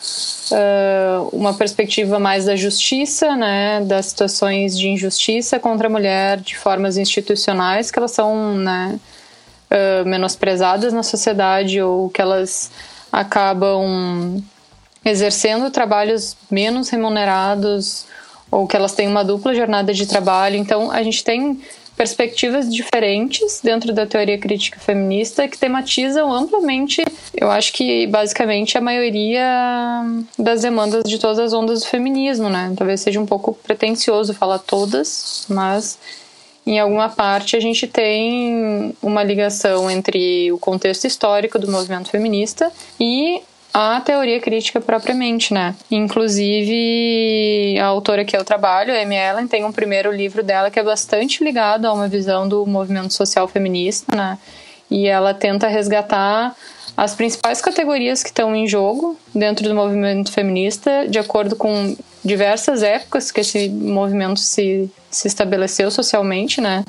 [0.50, 6.57] uh, uma perspectiva mais da justiça, né, das situações de injustiça contra a mulher de
[6.57, 8.98] formas institucionais que elas são, né,
[9.70, 12.72] uh, menosprezadas na sociedade ou que elas
[13.12, 14.42] acabam
[15.05, 18.07] exercendo trabalhos menos remunerados
[18.50, 20.57] ou que elas têm uma dupla jornada de trabalho.
[20.57, 21.61] Então, a gente tem
[21.96, 27.02] perspectivas diferentes dentro da teoria crítica feminista que tematizam amplamente,
[27.35, 29.42] eu acho que basicamente a maioria
[30.38, 32.72] das demandas de todas as ondas do feminismo, né?
[32.76, 35.98] Talvez seja um pouco pretencioso falar todas, mas
[36.66, 42.70] em alguma parte a gente tem uma ligação entre o contexto histórico do movimento feminista
[43.00, 43.40] e
[43.79, 45.75] a teoria crítica propriamente, né?
[45.91, 50.79] Inclusive, a autora que eu trabalho, a Amy Ellen, tem um primeiro livro dela que
[50.79, 54.39] é bastante ligado a uma visão do movimento social feminista, né?
[54.91, 56.57] E ela tenta resgatar
[56.97, 62.83] as principais categorias que estão em jogo dentro do movimento feminista, de acordo com diversas
[62.83, 66.83] épocas que esse movimento se, se estabeleceu socialmente, né?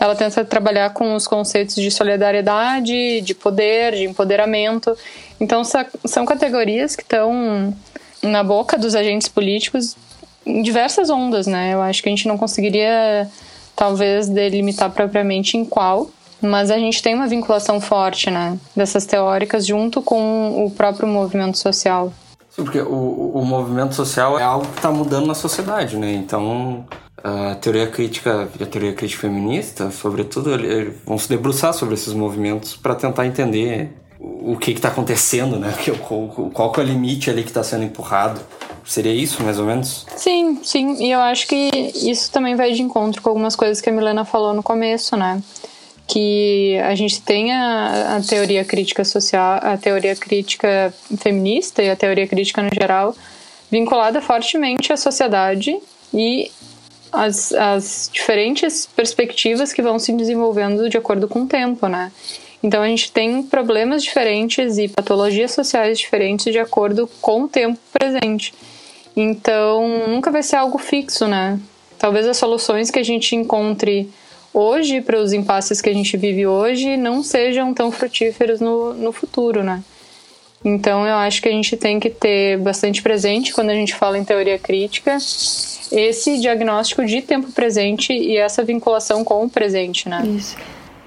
[0.00, 4.96] Ela tenta trabalhar com os conceitos de solidariedade, de poder, de empoderamento.
[5.38, 7.76] Então, são categorias que estão
[8.22, 9.94] na boca dos agentes políticos
[10.46, 11.74] em diversas ondas, né?
[11.74, 13.28] Eu acho que a gente não conseguiria,
[13.76, 16.10] talvez, delimitar propriamente em qual,
[16.40, 21.58] mas a gente tem uma vinculação forte, né, dessas teóricas junto com o próprio movimento
[21.58, 22.10] social.
[22.48, 26.12] Sim, porque o, o movimento social é algo que está mudando na sociedade, né?
[26.14, 26.84] Então,
[27.22, 30.50] a teoria crítica e a teoria crítica feminista, sobretudo,
[31.04, 35.74] vão se debruçar sobre esses movimentos para tentar entender o que está acontecendo, né?
[36.52, 38.40] Qual, que é o limite ali que está sendo empurrado.
[38.84, 40.06] Seria isso, mais ou menos?
[40.16, 41.02] Sim, sim.
[41.02, 44.24] E eu acho que isso também vai de encontro com algumas coisas que a Milena
[44.24, 45.42] falou no começo, né?
[46.08, 51.94] que a gente tem a, a, teoria crítica social, a teoria crítica feminista e a
[51.94, 53.14] teoria crítica no geral
[53.70, 55.78] vinculada fortemente à sociedade
[56.12, 56.50] e
[57.12, 62.12] as, as diferentes perspectivas que vão se desenvolvendo de acordo com o tempo, né?
[62.62, 67.78] Então a gente tem problemas diferentes e patologias sociais diferentes de acordo com o tempo
[67.92, 68.52] presente.
[69.16, 71.58] Então nunca vai ser algo fixo, né?
[71.98, 74.10] Talvez as soluções que a gente encontre
[74.52, 79.12] hoje, para os impasses que a gente vive hoje, não sejam tão frutíferos no, no
[79.12, 79.82] futuro, né?
[80.64, 84.18] Então eu acho que a gente tem que ter bastante presente quando a gente fala
[84.18, 85.16] em teoria crítica
[85.90, 90.22] esse diagnóstico de tempo presente e essa vinculação com o presente, né?
[90.24, 90.56] Isso.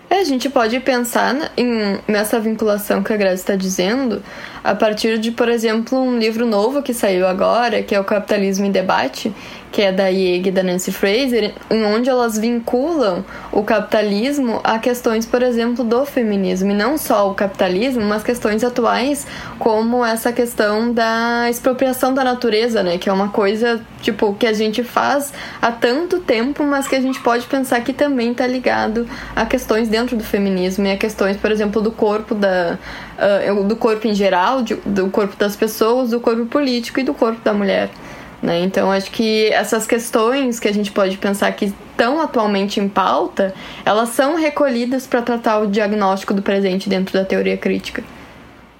[0.09, 4.21] É, a gente pode pensar em, nessa vinculação que a Graça está dizendo
[4.63, 8.65] a partir de, por exemplo, um livro novo que saiu agora, que é o Capitalismo
[8.65, 9.33] em Debate,
[9.73, 14.77] que é da IEG e da Nancy Fraser, em onde elas vinculam o capitalismo a
[14.77, 16.69] questões, por exemplo, do feminismo.
[16.69, 19.25] E não só o capitalismo, mas questões atuais,
[19.57, 22.99] como essa questão da expropriação da natureza, né?
[22.99, 27.01] Que é uma coisa, tipo, que a gente faz há tanto tempo, mas que a
[27.01, 31.35] gente pode pensar que também está ligado a questões dentro do feminismo e a questões,
[31.35, 32.77] por exemplo, do corpo da
[33.17, 37.13] uh, do corpo em geral, de, do corpo das pessoas, do corpo político e do
[37.15, 37.89] corpo da mulher.
[38.43, 38.59] Né?
[38.59, 43.53] Então, acho que essas questões que a gente pode pensar que estão atualmente em pauta,
[43.85, 48.03] elas são recolhidas para tratar o diagnóstico do presente dentro da teoria crítica.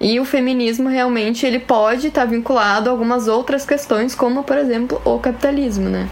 [0.01, 4.57] E o feminismo realmente ele pode estar tá vinculado a algumas outras questões, como por
[4.57, 6.09] exemplo o capitalismo, né?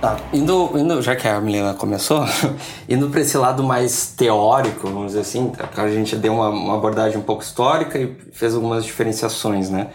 [0.00, 2.24] Tá, indo, indo, já que a Milena começou,
[2.88, 7.16] indo para esse lado mais teórico, vamos dizer assim, a gente deu uma, uma abordagem
[7.16, 9.86] um pouco histórica e fez algumas diferenciações, né?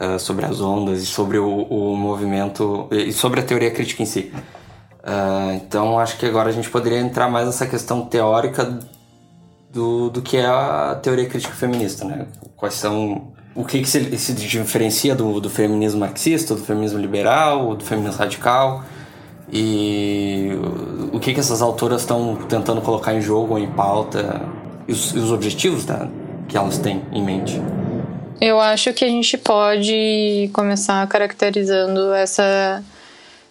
[0.00, 4.06] Uh, sobre as ondas e sobre o, o, movimento e sobre a teoria crítica em
[4.06, 4.32] si.
[5.02, 8.78] Uh, então acho que agora a gente poderia entrar mais nessa questão teórica
[9.72, 12.26] do, do que é a teoria crítica feminista, né?
[12.56, 17.74] Quais são o que, que se, se diferencia do, do feminismo marxista, do feminismo liberal,
[17.74, 18.84] do feminismo radical
[19.52, 20.52] e
[21.12, 24.42] o que, que essas autoras estão tentando colocar em jogo em pauta
[24.86, 26.08] e os, e os objetivos né,
[26.46, 27.60] que elas têm em mente.
[28.40, 32.84] Eu acho que a gente pode começar caracterizando essa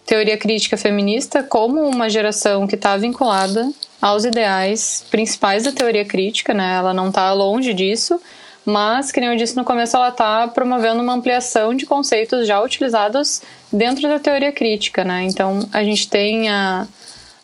[0.06, 3.70] teoria crítica feminista como uma geração que está vinculada
[4.00, 6.76] aos ideais principais da teoria crítica, né?
[6.76, 8.18] Ela não está longe disso,
[8.64, 12.58] mas, que nem eu disse no começo, ela está promovendo uma ampliação de conceitos já
[12.62, 15.24] utilizados dentro da teoria crítica, né?
[15.24, 16.86] Então, a gente tem a,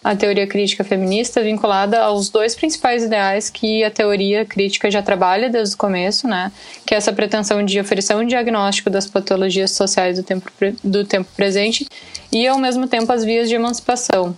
[0.04, 5.48] a teoria crítica feminista vinculada aos dois principais ideais que a teoria crítica já trabalha
[5.48, 6.52] desde o começo, né?
[6.84, 10.50] Que é essa pretensão de oferecer um diagnóstico das patologias sociais do tempo,
[10.84, 11.86] do tempo presente
[12.30, 14.36] e, ao mesmo tempo, as vias de emancipação.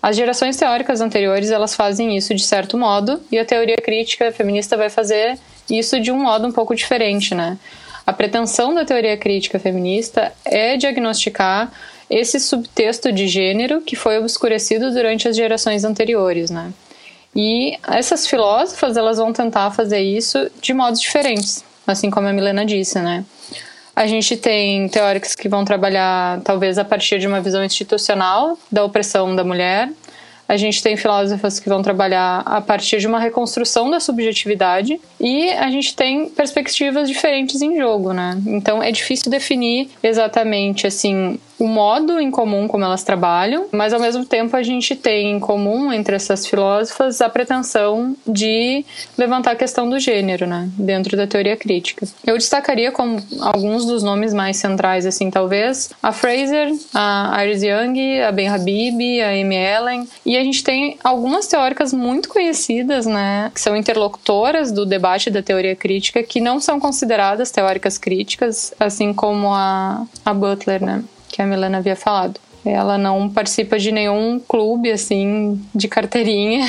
[0.00, 4.76] As gerações teóricas anteriores elas fazem isso de certo modo e a teoria crítica feminista
[4.76, 5.36] vai fazer
[5.68, 7.58] isso de um modo um pouco diferente, né?
[8.06, 11.70] A pretensão da teoria crítica feminista é diagnosticar
[12.10, 16.72] esse subtexto de gênero que foi obscurecido durante as gerações anteriores, né?
[17.34, 22.66] E essas filósofas elas vão tentar fazer isso de modos diferentes, assim como a Milena
[22.66, 23.24] disse, né?
[23.94, 28.84] A gente tem teóricos que vão trabalhar, talvez, a partir de uma visão institucional da
[28.84, 29.90] opressão da mulher.
[30.48, 35.00] A gente tem filósofos que vão trabalhar a partir de uma reconstrução da subjetividade.
[35.20, 38.40] E a gente tem perspectivas diferentes em jogo, né?
[38.46, 44.00] Então é difícil definir exatamente, assim, o modo em comum como elas trabalham, mas ao
[44.00, 48.84] mesmo tempo a gente tem em comum entre essas filósofas a pretensão de
[49.16, 52.08] levantar a questão do gênero, né, dentro da teoria crítica.
[52.26, 58.22] Eu destacaria como alguns dos nomes mais centrais, assim, talvez a Fraser, a Iris Young,
[58.22, 63.50] a Ben Habib, a Amy Ellen, e a gente tem algumas teóricas muito conhecidas, né,
[63.54, 69.12] que são interlocutoras do debate da teoria crítica, que não são consideradas teóricas críticas, assim
[69.12, 72.38] como a, a Butler, né que a Milena havia falado.
[72.64, 76.66] Ela não participa de nenhum clube, assim, de carteirinha.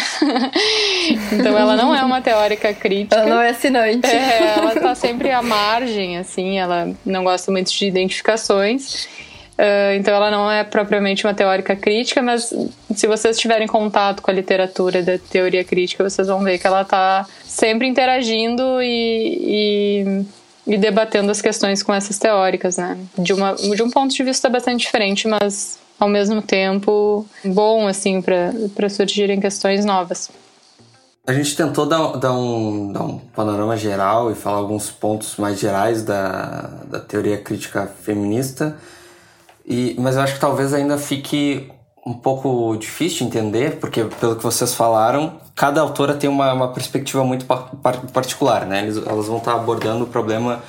[1.34, 3.18] então ela não é uma teórica crítica.
[3.18, 4.08] Ela não é assinante.
[4.08, 9.06] É, ela está sempre à margem, assim, ela não gosta muito de identificações.
[9.62, 12.52] Uh, então ela não é propriamente uma teórica crítica, mas
[12.96, 16.82] se vocês tiverem contato com a literatura da teoria crítica, vocês vão ver que ela
[16.82, 20.26] está sempre interagindo e, e
[20.72, 22.98] e debatendo as questões com essas teóricas, né?
[23.18, 28.22] De, uma, de um ponto de vista bastante diferente, mas ao mesmo tempo bom, assim,
[28.22, 30.32] para surgirem questões novas.
[31.28, 35.60] A gente tentou dar, dar, um, dar um panorama geral e falar alguns pontos mais
[35.60, 38.78] gerais da, da teoria crítica feminista,
[39.66, 41.70] e, mas eu acho que talvez ainda fique
[42.06, 46.74] um pouco difícil de entender, porque pelo que vocês falaram, cada autora tem uma, uma
[46.74, 48.84] perspectiva muito particular, né?
[48.84, 50.64] Eles, elas vão estar abordando o problema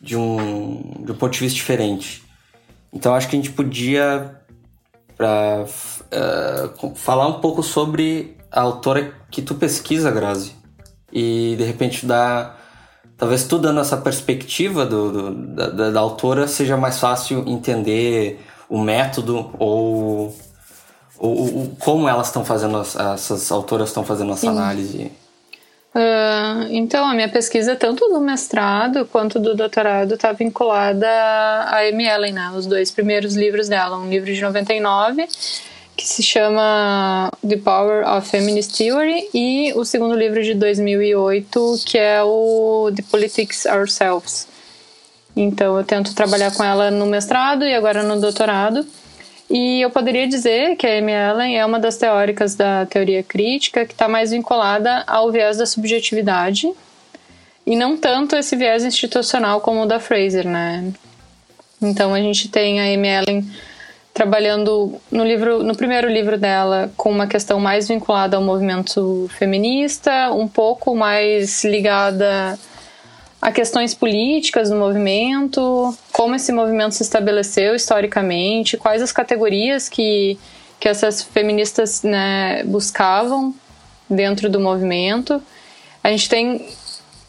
[0.00, 2.22] de um, de um ponto de vista diferente.
[2.92, 4.40] Então acho que a gente podia
[5.16, 10.54] pra, uh, falar um pouco sobre a autora que tu pesquisa, Grazi.
[11.12, 12.62] E de repente dar.
[13.16, 18.44] Talvez tu dando essa perspectiva do, do da, da, da autora seja mais fácil entender
[18.68, 20.36] o método ou
[21.18, 24.48] o, o, como elas estão fazendo, essas autoras estão fazendo essa Sim.
[24.48, 25.12] análise?
[25.94, 32.06] Uh, então, a minha pesquisa, tanto do mestrado quanto do doutorado, está vinculada a Amy
[32.06, 32.52] Ellen, né?
[32.56, 33.96] Os dois primeiros livros dela.
[33.96, 35.28] Um livro de 99,
[35.96, 41.96] que se chama The Power of Feminist Theory, e o segundo livro de 2008, que
[41.96, 44.48] é o The Politics Ourselves.
[45.36, 48.84] Então, eu tento trabalhar com ela no mestrado e agora no doutorado.
[49.56, 53.86] E eu poderia dizer que a Amy Allen é uma das teóricas da teoria crítica
[53.86, 56.68] que está mais vinculada ao viés da subjetividade
[57.64, 60.92] e não tanto esse viés institucional como o da Fraser, né?
[61.80, 63.48] Então a gente tem a Amy Allen
[64.12, 70.32] trabalhando no livro, no primeiro livro dela, com uma questão mais vinculada ao movimento feminista,
[70.32, 72.58] um pouco mais ligada
[73.44, 80.38] a questões políticas do movimento, como esse movimento se estabeleceu historicamente, quais as categorias que,
[80.80, 83.54] que essas feministas né, buscavam
[84.08, 85.42] dentro do movimento.
[86.02, 86.66] A gente tem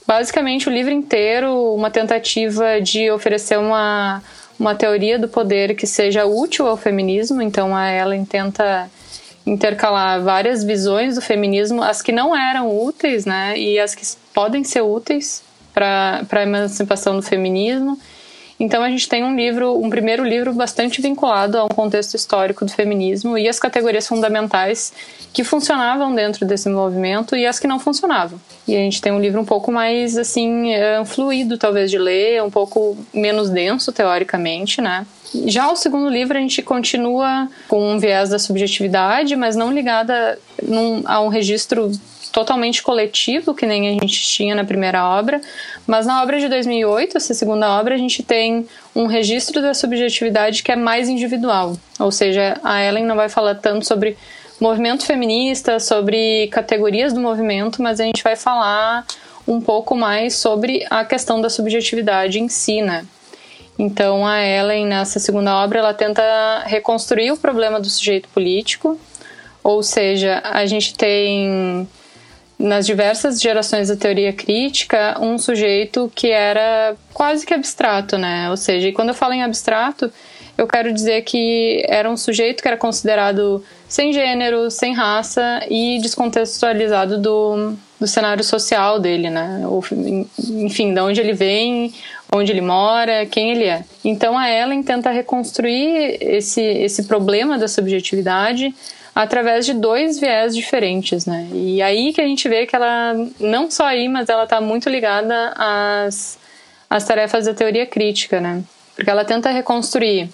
[0.07, 4.23] basicamente o livro inteiro uma tentativa de oferecer uma,
[4.57, 8.89] uma teoria do poder que seja útil ao feminismo, então a Ellen tenta
[9.45, 14.63] intercalar várias visões do feminismo, as que não eram úteis, né, e as que podem
[14.63, 15.43] ser úteis
[15.75, 17.99] para a emancipação do feminismo.
[18.57, 22.63] Então a gente tem um livro, um primeiro livro bastante vinculado a um contexto histórico
[22.63, 24.93] do feminismo e as categorias fundamentais
[25.33, 28.39] que funcionavam dentro desse movimento e as que não funcionavam.
[28.65, 32.41] E a gente tem um livro um pouco mais assim é, fluido talvez de ler,
[32.41, 35.05] um pouco menos denso teoricamente, né?
[35.47, 40.39] Já o segundo livro a gente continua com um viés da subjetividade, mas não ligada
[40.63, 41.91] num, a um registro
[42.35, 45.39] totalmente coletivo, que nem a gente tinha na primeira obra,
[45.87, 50.61] mas na obra de 2008, essa segunda obra, a gente tem um registro da subjetividade
[50.61, 54.17] que é mais individual, ou seja, a Ellen não vai falar tanto sobre
[54.59, 59.05] movimento feminista, sobre categorias do movimento, mas a gente vai falar
[59.47, 63.05] um pouco mais sobre a questão da subjetividade em si, né?
[63.79, 68.99] Então a Ellen nessa segunda obra ela tenta reconstruir o problema do sujeito político,
[69.63, 71.87] ou seja, a gente tem
[72.57, 78.49] nas diversas gerações da teoria crítica, um sujeito que era quase que abstrato, né?
[78.49, 80.11] Ou seja, quando eu falo em abstrato,
[80.57, 85.99] eu quero dizer que era um sujeito que era considerado sem gênero, sem raça e
[86.01, 89.63] descontextualizado do, do cenário social dele, né?
[89.65, 89.83] Ou,
[90.63, 91.93] enfim, de onde ele vem,
[92.33, 93.83] onde ele mora, quem ele é.
[94.03, 98.73] Então a Ellen tenta reconstruir esse, esse problema da subjetividade
[99.15, 101.47] através de dois viés diferentes, né?
[101.53, 104.89] E aí que a gente vê que ela, não só aí, mas ela está muito
[104.89, 106.37] ligada às,
[106.89, 108.61] às tarefas da teoria crítica, né?
[108.93, 110.29] Porque ela tenta reconstruir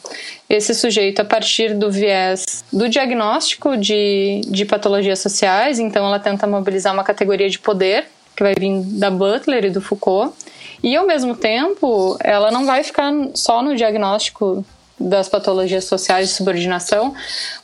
[0.49, 6.47] esse sujeito a partir do viés do diagnóstico de, de patologias sociais, então ela tenta
[6.47, 10.33] mobilizar uma categoria de poder, que vai vir da Butler e do Foucault,
[10.83, 14.65] e ao mesmo tempo ela não vai ficar só no diagnóstico
[15.01, 17.13] das patologias sociais de subordinação,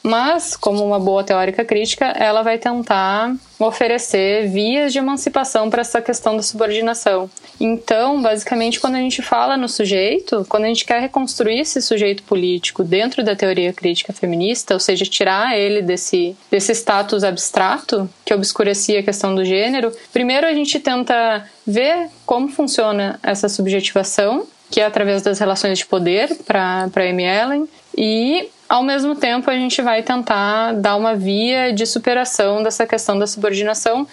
[0.01, 6.01] mas, como uma boa teórica crítica, ela vai tentar oferecer vias de emancipação para essa
[6.01, 7.29] questão da subordinação.
[7.59, 12.23] Então, basicamente, quando a gente fala no sujeito, quando a gente quer reconstruir esse sujeito
[12.23, 18.33] político dentro da teoria crítica feminista, ou seja, tirar ele desse, desse status abstrato que
[18.33, 24.81] obscurecia a questão do gênero, primeiro a gente tenta ver como funciona essa subjetivação que
[24.81, 29.81] é através das relações de poder para Amy Ellen, e ao mesmo tempo a gente
[29.81, 34.07] vai tentar dar uma via de superação dessa questão da subordinação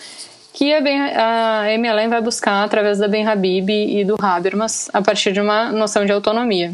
[0.53, 5.33] que a, ben, a vai buscar através da Ben Habib e do Habermas a partir
[5.33, 6.73] de uma noção de autonomia.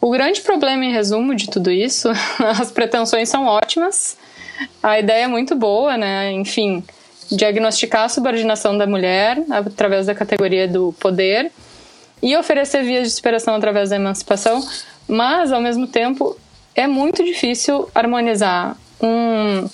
[0.00, 2.08] O grande problema, em resumo, de tudo isso,
[2.58, 4.16] as pretensões são ótimas,
[4.82, 6.30] a ideia é muito boa, né?
[6.32, 6.84] Enfim,
[7.30, 11.50] diagnosticar a subordinação da mulher através da categoria do poder
[12.22, 14.66] e oferecer vias de superação através da emancipação,
[15.08, 16.36] mas ao mesmo tempo
[16.74, 19.68] é muito difícil harmonizar um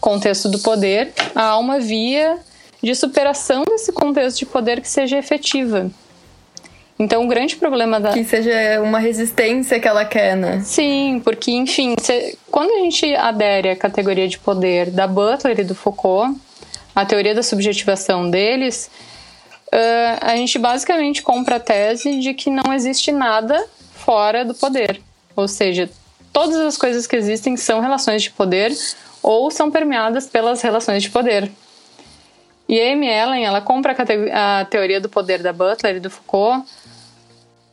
[0.00, 2.38] contexto do poder a uma via
[2.82, 5.90] de superação desse contexto de poder que seja efetiva.
[6.98, 8.12] Então, o grande problema da.
[8.12, 10.60] Que seja uma resistência que ela quer, né?
[10.64, 12.36] Sim, porque, enfim, se...
[12.50, 16.36] quando a gente adere à categoria de poder da Butler e do Foucault,
[16.94, 18.90] a teoria da subjetivação deles,
[19.72, 25.00] uh, a gente basicamente compra a tese de que não existe nada fora do poder.
[25.36, 25.88] Ou seja,
[26.32, 28.72] todas as coisas que existem são relações de poder
[29.22, 31.50] ou são permeadas pelas relações de poder.
[32.68, 33.96] E a Amy Ellen, ela compra
[34.32, 36.66] a, a teoria do poder da Butler e do Foucault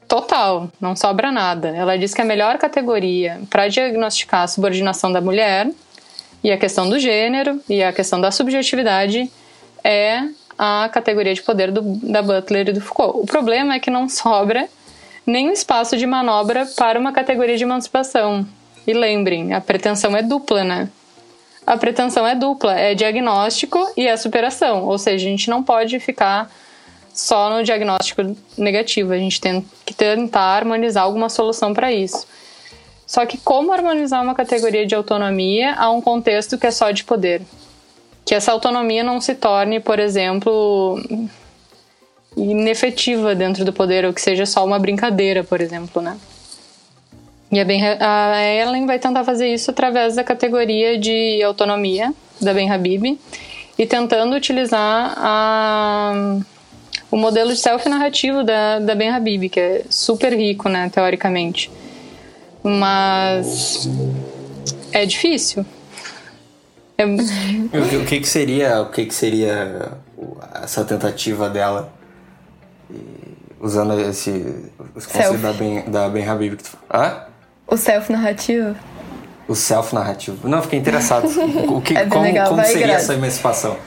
[0.07, 1.69] total, não sobra nada.
[1.69, 5.69] Ela diz que a melhor categoria para diagnosticar a subordinação da mulher
[6.43, 9.29] e a questão do gênero e a questão da subjetividade
[9.83, 10.21] é
[10.57, 13.19] a categoria de poder do, da Butler e do Foucault.
[13.19, 14.67] O problema é que não sobra
[15.25, 18.47] nenhum espaço de manobra para uma categoria de emancipação.
[18.85, 20.89] E lembrem, a pretensão é dupla, né?
[21.65, 24.83] A pretensão é dupla, é diagnóstico e é superação.
[24.83, 26.49] Ou seja, a gente não pode ficar
[27.11, 32.27] só no diagnóstico negativo, a gente tem que tentar harmonizar alguma solução para isso.
[33.07, 37.03] Só que como harmonizar uma categoria de autonomia a um contexto que é só de
[37.03, 37.41] poder?
[38.25, 40.99] Que essa autonomia não se torne, por exemplo,
[42.35, 46.17] inefetiva dentro do poder, ou que seja só uma brincadeira, por exemplo, né?
[47.51, 52.53] E a, ben, a Ellen vai tentar fazer isso através da categoria de autonomia da
[52.53, 53.17] Ben Habib
[53.77, 56.39] e tentando utilizar a,
[57.11, 61.69] o modelo de self-narrativo da, da Ben Habib, que é super rico, né, teoricamente.
[62.63, 63.87] Mas
[64.91, 65.63] é difícil.
[66.97, 67.05] É...
[68.01, 69.91] o, que, que seria o que, que seria
[70.63, 71.93] essa tentativa dela
[73.59, 76.77] usando esse conceito da Ben, da ben Habib que tu...
[76.89, 77.25] ah?
[77.67, 78.75] O self-narrativo?
[79.47, 80.47] O self-narrativo.
[80.47, 81.27] Não, fiquei interessado.
[81.67, 83.01] O que, é como, legal, como seria grande.
[83.01, 83.77] essa emancipação?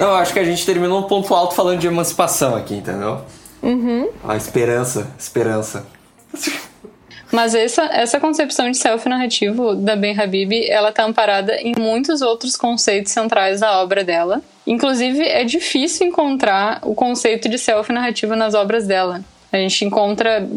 [0.00, 3.20] Não, eu acho que a gente terminou um ponto alto falando de emancipação aqui, entendeu?
[3.62, 4.08] Uhum.
[4.26, 5.86] A esperança, esperança.
[7.34, 12.56] Mas essa, essa concepção de self-narrativo da Ben Habib, ela tá amparada em muitos outros
[12.56, 14.40] conceitos centrais da obra dela.
[14.64, 19.20] Inclusive, é difícil encontrar o conceito de self-narrativo nas obras dela.
[19.50, 20.48] A gente encontra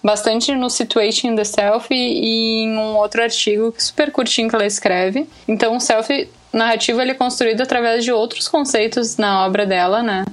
[0.00, 5.26] bastante no Situation the Self e em um outro artigo super curtinho que ela escreve.
[5.48, 10.24] Então, o self narrativo ele é construído através de outros conceitos na obra dela, né?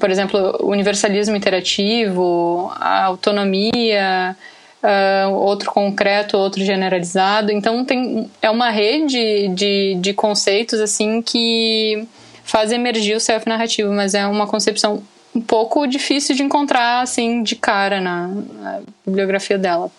[0.00, 4.36] Por exemplo, universalismo interativo, a autonomia,
[4.82, 7.52] uh, outro concreto, outro generalizado.
[7.52, 12.06] Então tem é uma rede de, de conceitos assim que
[12.44, 15.02] faz emergir o self narrativo, mas é uma concepção
[15.34, 19.90] um pouco difícil de encontrar assim de cara na, na bibliografia dela.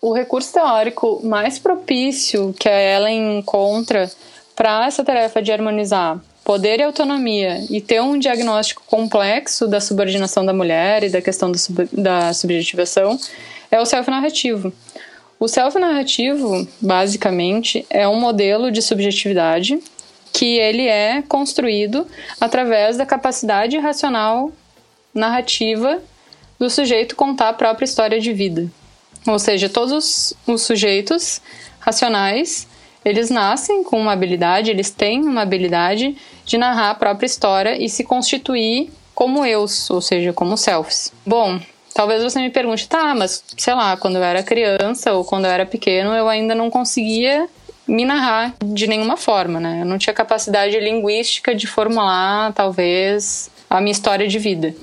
[0.00, 4.10] O recurso teórico mais propício que ela encontra
[4.54, 10.46] para essa tarefa de harmonizar poder e autonomia e ter um diagnóstico complexo da subordinação
[10.46, 13.20] da mulher e da questão da, sub, da subjetivação
[13.70, 14.72] é o self-narrativo.
[15.38, 19.78] O self-narrativo, basicamente, é um modelo de subjetividade
[20.32, 22.06] que ele é construído
[22.40, 24.50] através da capacidade racional
[25.12, 26.00] narrativa
[26.58, 28.70] do sujeito contar a própria história de vida.
[29.26, 31.42] Ou seja, todos os sujeitos
[31.78, 32.66] racionais,
[33.04, 37.88] eles nascem com uma habilidade, eles têm uma habilidade de narrar a própria história e
[37.88, 41.12] se constituir como eus, ou seja, como selves.
[41.26, 41.60] Bom,
[41.94, 45.50] talvez você me pergunte, tá, mas sei lá, quando eu era criança ou quando eu
[45.50, 47.48] era pequeno, eu ainda não conseguia
[47.86, 49.80] me narrar de nenhuma forma, né?
[49.80, 54.74] Eu não tinha capacidade linguística de formular, talvez, a minha história de vida.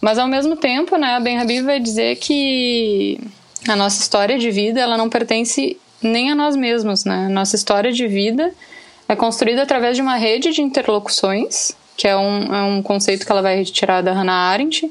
[0.00, 3.18] Mas ao mesmo tempo, né, a Ben Habib vai dizer que
[3.68, 7.28] a nossa história de vida, ela não pertence nem a nós mesmos, né?
[7.28, 8.52] Nossa história de vida
[9.08, 13.32] é construída através de uma rede de interlocuções, que é um, é um conceito que
[13.32, 14.90] ela vai retirar da Hannah Arendt.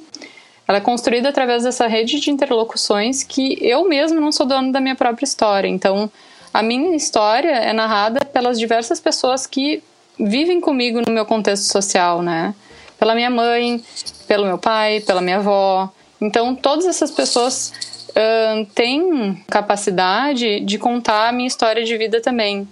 [0.68, 4.80] Ela é construída através dessa rede de interlocuções que eu mesmo não sou dono da
[4.80, 5.68] minha própria história.
[5.68, 6.10] Então,
[6.54, 9.84] a minha história é narrada pelas diversas pessoas que
[10.20, 12.54] vivem comigo no meu contexto social, né?
[13.00, 13.84] Pela minha mãe,
[14.28, 15.90] pelo meu pai, pela minha avó.
[16.22, 17.74] Então, todas essas pessoas
[18.12, 22.68] uh, têm capacidade de contar a minha história de vida também.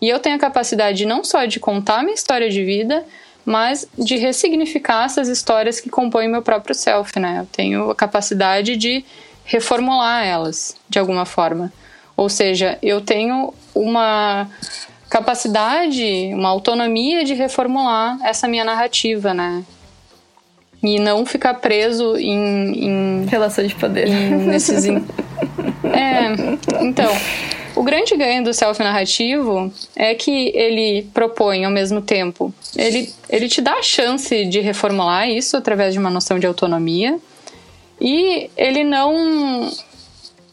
[0.00, 3.04] E eu tenho a capacidade não só de contar a minha história de vida,
[3.44, 7.40] mas de ressignificar essas histórias que compõem meu próprio self, né?
[7.40, 9.04] Eu tenho a capacidade de
[9.44, 11.72] reformular elas de alguma forma.
[12.16, 14.48] Ou seja, eu tenho uma
[15.10, 19.64] capacidade, uma autonomia de reformular essa minha narrativa, né?
[20.84, 22.84] E não ficar preso em.
[22.84, 24.06] em Relação de poder.
[24.06, 24.84] Em, nesses.
[24.84, 25.04] In...
[25.84, 27.10] é, então.
[27.74, 33.60] O grande ganho do self-narrativo é que ele propõe ao mesmo tempo, ele, ele te
[33.60, 37.18] dá a chance de reformular isso através de uma noção de autonomia
[38.00, 39.72] e ele não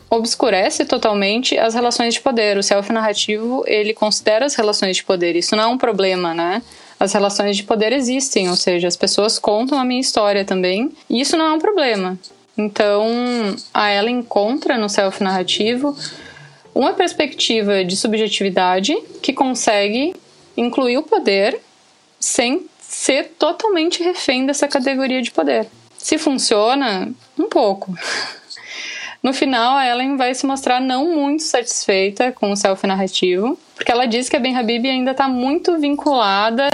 [0.09, 2.57] obscurece totalmente as relações de poder.
[2.57, 5.35] O self-narrativo, ele considera as relações de poder.
[5.35, 6.61] Isso não é um problema, né?
[7.01, 11.19] As relações de poder existem, ou seja, as pessoas contam a minha história também, e
[11.19, 12.15] isso não é um problema.
[12.55, 13.07] Então,
[13.73, 15.97] a ela encontra no self-narrativo
[16.75, 20.13] uma perspectiva de subjetividade que consegue
[20.55, 21.59] incluir o poder
[22.19, 25.65] sem ser totalmente refém dessa categoria de poder.
[25.97, 27.95] Se funciona, um pouco.
[29.21, 34.07] No final, a Ellen vai se mostrar não muito satisfeita com o self-narrativo, porque ela
[34.07, 36.67] diz que a Ben Habib ainda está muito vinculada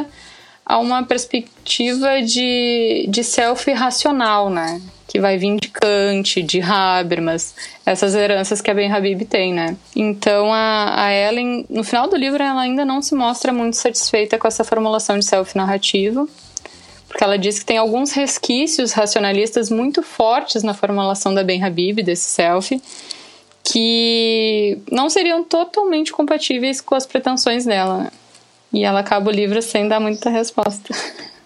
[0.66, 4.82] a uma perspectiva de, de self racional, né?
[5.08, 7.54] Que vai vir de Kant, de Habermas,
[7.86, 9.76] essas heranças que a Ben Habib tem, né?
[9.93, 14.38] Então a, a Ellen, no final do livro, ela ainda não se mostra muito satisfeita
[14.38, 16.30] com essa formulação de self narrativo
[17.08, 22.03] porque ela diz que tem alguns resquícios racionalistas muito fortes na formulação da Ben Habib,
[22.03, 22.82] desse self,
[23.64, 28.12] que não seriam totalmente compatíveis com as pretensões dela.
[28.74, 30.93] E ela acaba o livro sem dar muita resposta.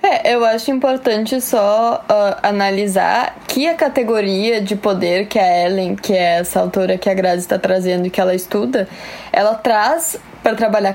[0.00, 5.96] É, eu acho importante só uh, analisar que a categoria de poder que a Ellen,
[5.96, 8.88] que é essa autora que a Grazi está trazendo e que ela estuda,
[9.32, 10.94] ela traz para trabalhar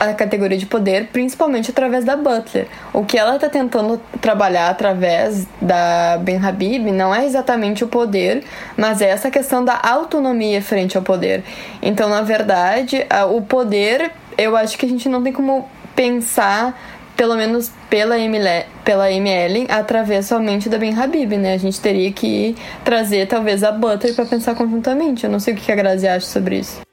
[0.00, 2.66] a categoria de poder, principalmente através da Butler.
[2.92, 8.44] O que ela está tentando trabalhar através da Ben Habib não é exatamente o poder,
[8.76, 11.42] mas é essa questão da autonomia frente ao poder.
[11.82, 16.78] Então, na verdade, o poder, eu acho que a gente não tem como pensar
[17.16, 21.54] pelo menos pela ML, pela ML, através somente da Ben Habib, né?
[21.54, 25.24] A gente teria que trazer talvez a Butler para pensar conjuntamente.
[25.24, 26.83] Eu não sei o que a Grazi acha sobre isso.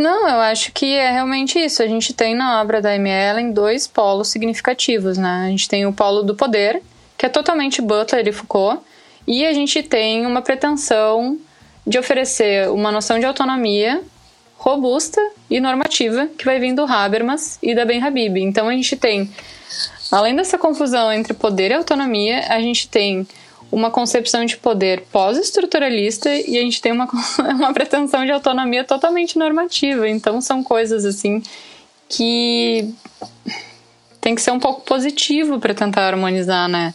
[0.00, 1.82] Não, eu acho que é realmente isso.
[1.82, 5.44] A gente tem na obra da ML dois polos significativos, né?
[5.44, 6.82] A gente tem o polo do poder,
[7.18, 8.82] que é totalmente Butler e Foucault,
[9.26, 11.38] e a gente tem uma pretensão
[11.86, 14.00] de oferecer uma noção de autonomia
[14.56, 15.20] robusta
[15.50, 18.38] e normativa que vai vir do Habermas e da Ben Habib.
[18.38, 19.30] Então a gente tem,
[20.10, 23.28] além dessa confusão entre poder e autonomia, a gente tem
[23.70, 27.08] uma concepção de poder pós-estruturalista e a gente tem uma,
[27.38, 30.08] uma pretensão de autonomia totalmente normativa.
[30.08, 31.42] Então são coisas assim
[32.08, 32.92] que
[34.20, 36.92] tem que ser um pouco positivo para tentar harmonizar, né?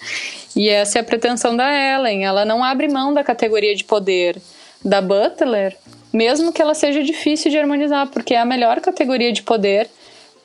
[0.56, 2.26] E essa é a pretensão da Ellen.
[2.26, 4.42] Ela não abre mão da categoria de poder
[4.84, 5.76] da Butler
[6.16, 9.90] mesmo que ela seja difícil de harmonizar, porque é a melhor categoria de poder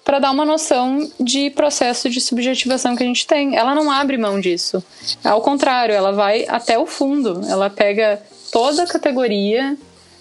[0.04, 3.56] para dar uma noção de processo de subjetivação que a gente tem.
[3.56, 4.82] Ela não abre mão disso.
[5.22, 7.42] Ao contrário, ela vai até o fundo.
[7.48, 8.20] Ela pega
[8.50, 9.76] toda a categoria,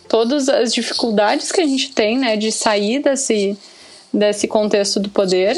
[0.08, 3.58] todas as dificuldades que a gente tem, né, de sair desse
[4.12, 5.56] desse contexto do poder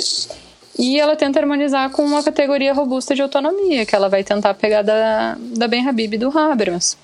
[0.78, 4.82] e ela tenta harmonizar com uma categoria robusta de autonomia, que ela vai tentar pegar
[4.82, 6.98] da, da Ben Habib e do Habermas.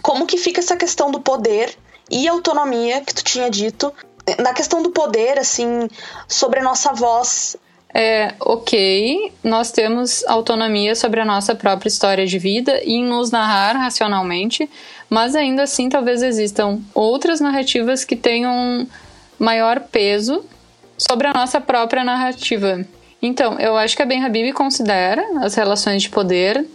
[0.00, 1.76] Como que fica essa questão do poder
[2.10, 3.92] e autonomia que tu tinha dito.
[4.38, 5.88] Na questão do poder, assim,
[6.28, 7.56] sobre a nossa voz.
[7.94, 13.30] É, ok, nós temos autonomia sobre a nossa própria história de vida e em nos
[13.30, 14.68] narrar racionalmente,
[15.10, 18.86] mas ainda assim talvez existam outras narrativas que tenham
[19.38, 20.42] maior peso
[20.96, 22.82] sobre a nossa própria narrativa.
[23.20, 26.66] Então, eu acho que a Ben Habib considera as relações de poder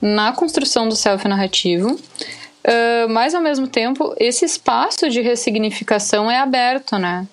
[0.00, 1.98] na construção do self narrativo,
[2.66, 7.24] Uh, mas ao mesmo tempo, esse espaço de ressignificação é aberto, né?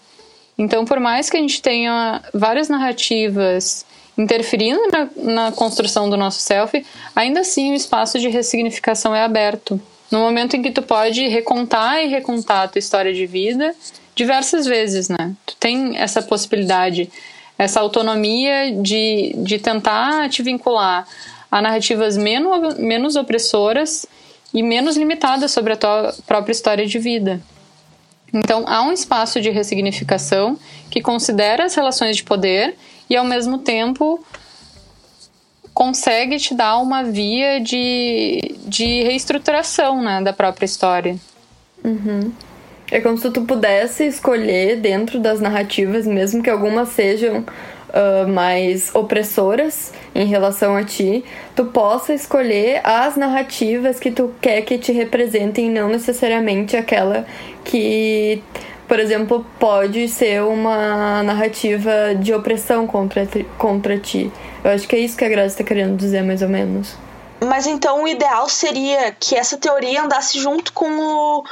[0.56, 3.84] Então, por mais que a gente tenha várias narrativas
[4.16, 9.82] interferindo na, na construção do nosso self, ainda assim o espaço de ressignificação é aberto.
[10.12, 13.74] No momento em que tu pode recontar e recontar a tua história de vida
[14.14, 15.34] diversas vezes, né?
[15.48, 17.10] Tu tem essa possibilidade,
[17.58, 21.08] essa autonomia de, de tentar te vincular
[21.50, 24.06] a narrativas menos, menos opressoras
[24.54, 27.42] e menos limitada sobre a tua própria história de vida.
[28.34, 30.58] Então, há um espaço de ressignificação
[30.90, 32.76] que considera as relações de poder
[33.10, 34.24] e, ao mesmo tempo,
[35.74, 41.16] consegue te dar uma via de, de reestruturação né, da própria história.
[41.84, 42.32] Uhum.
[42.92, 47.44] É como se tu pudesse escolher dentro das narrativas, mesmo que algumas sejam
[47.94, 51.24] uh, mais opressoras em relação a ti,
[51.56, 57.26] tu possa escolher as narrativas que tu quer que te representem, não necessariamente aquela
[57.64, 58.42] que,
[58.88, 63.28] por exemplo, pode ser uma narrativa de opressão contra,
[63.58, 64.32] contra ti.
[64.64, 66.96] Eu acho que é isso que a Graça está querendo dizer, mais ou menos.
[67.44, 71.44] Mas então o ideal seria que essa teoria andasse junto com o,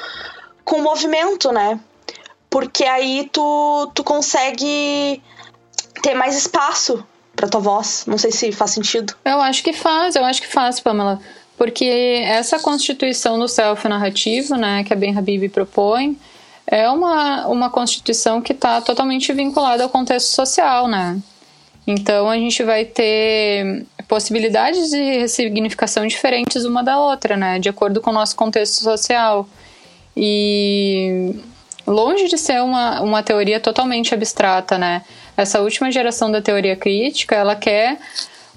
[0.64, 1.80] com o movimento, né?
[2.50, 5.22] Porque aí tu, tu consegue
[6.02, 8.06] ter mais espaço para tua voz.
[8.08, 9.14] Não sei se faz sentido.
[9.24, 11.20] Eu acho que faz, eu acho que faz, Pamela.
[11.58, 16.18] Porque essa constituição do self narrativo, né, que a Ben Habib propõe,
[16.66, 21.20] é uma, uma constituição que está totalmente vinculada ao contexto social, né?
[21.86, 27.60] Então a gente vai ter possibilidades de ressignificação diferentes uma da outra, né?
[27.60, 29.48] De acordo com o nosso contexto social.
[30.16, 31.36] E
[31.86, 35.04] longe de ser uma, uma teoria totalmente abstrata, né?
[35.36, 37.98] Essa última geração da teoria crítica, ela quer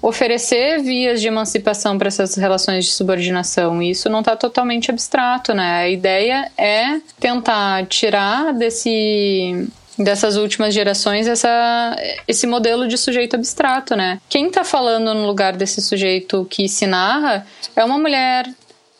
[0.01, 3.81] oferecer vias de emancipação para essas relações de subordinação.
[3.81, 5.77] E isso não está totalmente abstrato, né?
[5.77, 9.67] A ideia é tentar tirar desse
[9.97, 11.95] dessas últimas gerações essa,
[12.27, 14.19] esse modelo de sujeito abstrato, né?
[14.27, 18.45] Quem está falando no lugar desse sujeito que se narra é uma mulher,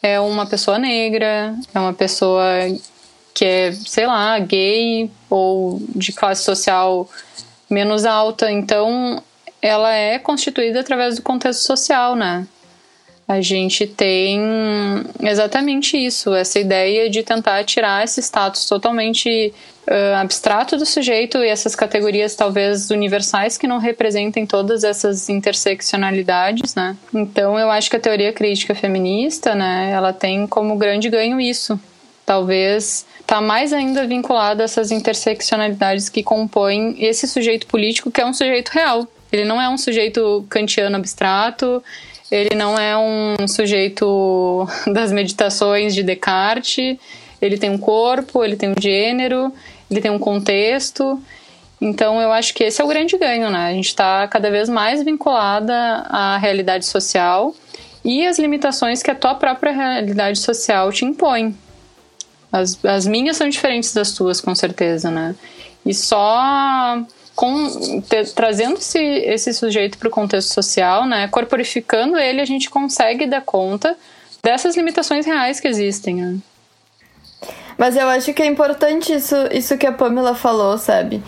[0.02, 2.46] é uma pessoa negra, é uma pessoa
[3.34, 7.10] que é, sei lá, gay ou de classe social
[7.76, 8.50] menos alta.
[8.50, 9.22] Então,
[9.62, 12.48] ela é constituída através do contexto social, né?
[13.28, 14.40] A gente tem
[15.20, 19.52] exatamente isso, essa ideia de tentar tirar esse status totalmente
[19.88, 26.76] uh, abstrato do sujeito e essas categorias talvez universais que não representem todas essas interseccionalidades,
[26.76, 26.96] né?
[27.12, 31.80] Então eu acho que a teoria crítica feminista, né, ela tem como grande ganho isso.
[32.26, 38.26] Talvez está mais ainda vinculada a essas interseccionalidades que compõem esse sujeito político que é
[38.26, 39.08] um sujeito real.
[39.32, 41.84] Ele não é um sujeito kantiano abstrato,
[42.32, 46.98] ele não é um sujeito das meditações de Descartes,
[47.42, 49.54] ele tem um corpo, ele tem um gênero,
[49.90, 51.22] ele tem um contexto.
[51.80, 53.68] Então eu acho que esse é o grande ganho, né?
[53.68, 55.74] A gente está cada vez mais vinculada
[56.10, 57.54] à realidade social
[58.04, 61.56] e às limitações que a tua própria realidade social te impõe.
[62.56, 65.36] As, as minhas são diferentes das tuas, com certeza, né?
[65.86, 67.04] E só
[67.36, 71.28] com, te, trazendo esse, esse sujeito para o contexto social, né?
[71.28, 73.98] Corporificando ele, a gente consegue dar conta
[74.42, 76.16] dessas limitações reais que existem.
[76.16, 76.38] Né?
[77.78, 81.22] Mas eu acho que é importante isso, isso que a Pamela falou, sabe?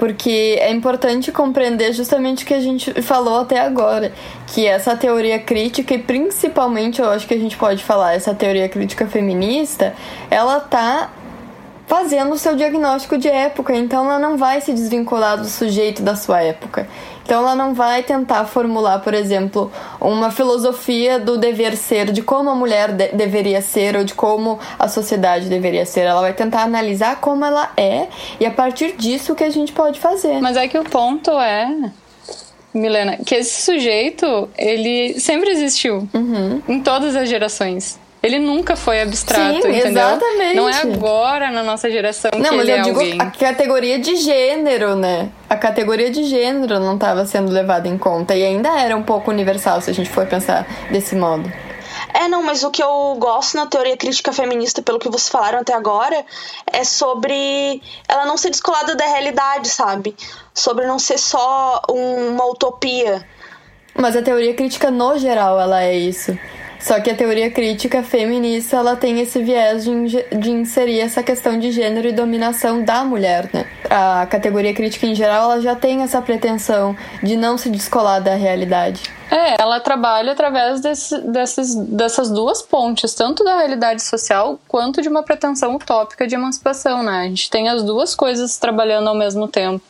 [0.00, 4.12] Porque é importante compreender justamente o que a gente falou até agora,
[4.46, 8.66] que essa teoria crítica, e principalmente eu acho que a gente pode falar, essa teoria
[8.66, 9.94] crítica feminista,
[10.30, 11.10] ela tá
[11.86, 16.16] fazendo o seu diagnóstico de época, então ela não vai se desvincular do sujeito da
[16.16, 16.88] sua época.
[17.30, 19.70] Então ela não vai tentar formular, por exemplo,
[20.00, 24.58] uma filosofia do dever ser, de como a mulher de deveria ser ou de como
[24.76, 26.00] a sociedade deveria ser.
[26.00, 28.08] Ela vai tentar analisar como ela é
[28.40, 30.40] e a partir disso o que a gente pode fazer.
[30.40, 31.92] Mas é que o ponto é
[32.74, 36.08] Milena, que esse sujeito, ele sempre existiu.
[36.12, 36.60] Uhum.
[36.68, 37.99] Em todas as gerações.
[38.22, 39.88] Ele nunca foi abstrato, Sim, entendeu?
[39.90, 40.56] Exatamente.
[40.56, 43.20] Não é agora na nossa geração não, que mas ele eu é digo alguém.
[43.20, 45.30] a categoria de gênero, né?
[45.48, 49.30] A categoria de gênero não estava sendo levada em conta e ainda era um pouco
[49.30, 51.50] universal se a gente for pensar desse modo.
[52.12, 55.60] É, não, mas o que eu gosto na teoria crítica feminista, pelo que vocês falaram
[55.60, 56.24] até agora,
[56.66, 60.14] é sobre ela não ser descolada da realidade, sabe?
[60.52, 63.26] Sobre não ser só uma utopia.
[63.94, 66.36] Mas a teoria crítica no geral ela é isso.
[66.80, 71.58] Só que a teoria crítica feminista ela tem esse viés de, de inserir essa questão
[71.58, 73.66] de gênero e dominação da mulher, né?
[73.88, 78.34] A categoria crítica em geral ela já tem essa pretensão de não se descolar da
[78.34, 79.02] realidade.
[79.30, 85.08] É, ela trabalha através desse, dessas, dessas duas pontes, tanto da realidade social quanto de
[85.08, 87.20] uma pretensão utópica de emancipação, né?
[87.20, 89.84] A gente tem as duas coisas trabalhando ao mesmo tempo.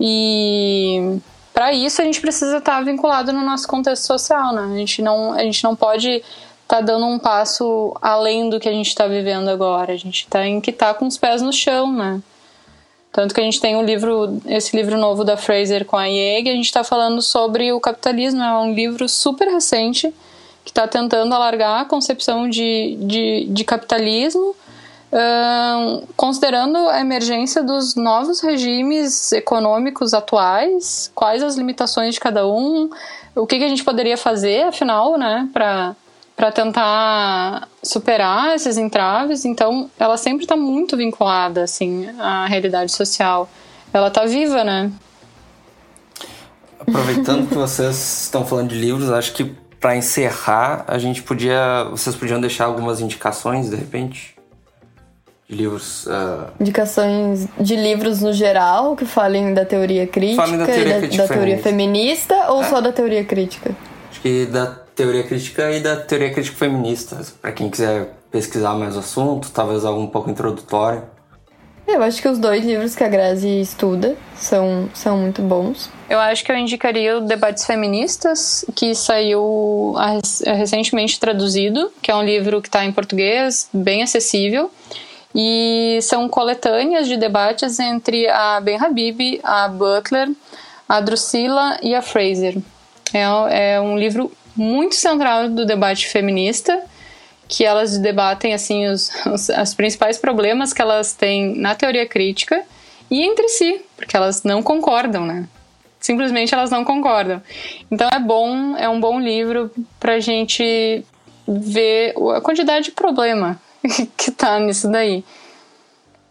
[0.00, 1.18] E
[1.56, 4.74] para isso a gente precisa estar tá vinculado no nosso contexto social, né?
[4.74, 6.26] A gente não, a gente não pode estar
[6.68, 9.94] tá dando um passo além do que a gente está vivendo agora.
[9.94, 12.20] A gente tem que estar tá com os pés no chão, né?
[13.10, 16.50] Tanto que a gente tem um livro, esse livro novo da Fraser com a IEG,
[16.50, 18.42] a gente está falando sobre o capitalismo.
[18.42, 20.12] É um livro super recente
[20.62, 24.54] que está tentando alargar a concepção de, de, de capitalismo
[26.16, 32.90] considerando a emergência dos novos regimes econômicos atuais, quais as limitações de cada um,
[33.34, 39.44] o que, que a gente poderia fazer, afinal, né, para tentar superar esses entraves.
[39.44, 43.48] Então, ela sempre está muito vinculada, assim, à realidade social.
[43.92, 44.90] Ela está viva, né?
[46.80, 49.44] Aproveitando que vocês estão falando de livros, acho que
[49.80, 54.35] para encerrar, a gente podia, vocês podiam deixar algumas indicações, de repente
[55.48, 56.06] livros.
[56.06, 56.50] Uh...
[56.60, 60.98] Indicações de livros no geral que falem da teoria crítica falem da teoria, e da,
[60.98, 62.68] crítica da teoria feminista ou é.
[62.68, 63.74] só da teoria crítica?
[64.10, 67.20] Acho que da teoria crítica e da teoria crítica feminista.
[67.40, 71.02] Para quem quiser pesquisar mais o assunto, talvez algo um pouco introdutório.
[71.86, 75.88] Eu acho que os dois livros que a Grazi estuda são, são muito bons.
[76.10, 79.94] Eu acho que eu indicaria o Debates Feministas, que saiu
[80.44, 84.68] recentemente traduzido, que é um livro que está em português, bem acessível.
[85.38, 90.30] E são coletâneas de debates entre a Ben Habib, a Butler,
[90.88, 92.56] a Drusilla e a Fraser.
[93.12, 96.82] É, é um livro muito central do debate feminista,
[97.46, 102.64] que elas debatem assim os, os, os principais problemas que elas têm na teoria crítica
[103.10, 105.46] e entre si, porque elas não concordam, né?
[106.00, 107.42] Simplesmente elas não concordam.
[107.90, 109.70] Então é bom, é um bom livro
[110.00, 111.04] para gente
[111.46, 113.60] ver a quantidade de problema
[114.16, 115.24] que tá nisso daí.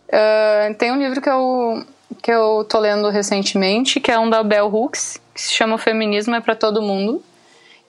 [0.07, 1.85] Uh, tem um livro que eu,
[2.21, 6.35] que eu tô lendo recentemente, que é um da Bell Hooks, que se chama Feminismo
[6.35, 7.23] é para Todo Mundo.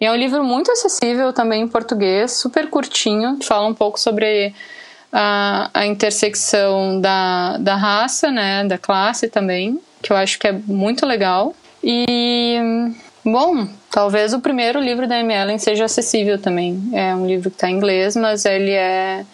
[0.00, 3.98] E é um livro muito acessível também em português, super curtinho, que fala um pouco
[3.98, 4.54] sobre
[5.10, 10.52] a, a intersecção da, da raça, né, da classe também, que eu acho que é
[10.52, 11.54] muito legal.
[11.82, 12.58] E,
[13.24, 16.90] bom, Talvez o primeiro livro da Amy Ellen seja acessível também.
[16.92, 19.24] É um livro que está em inglês, mas ele é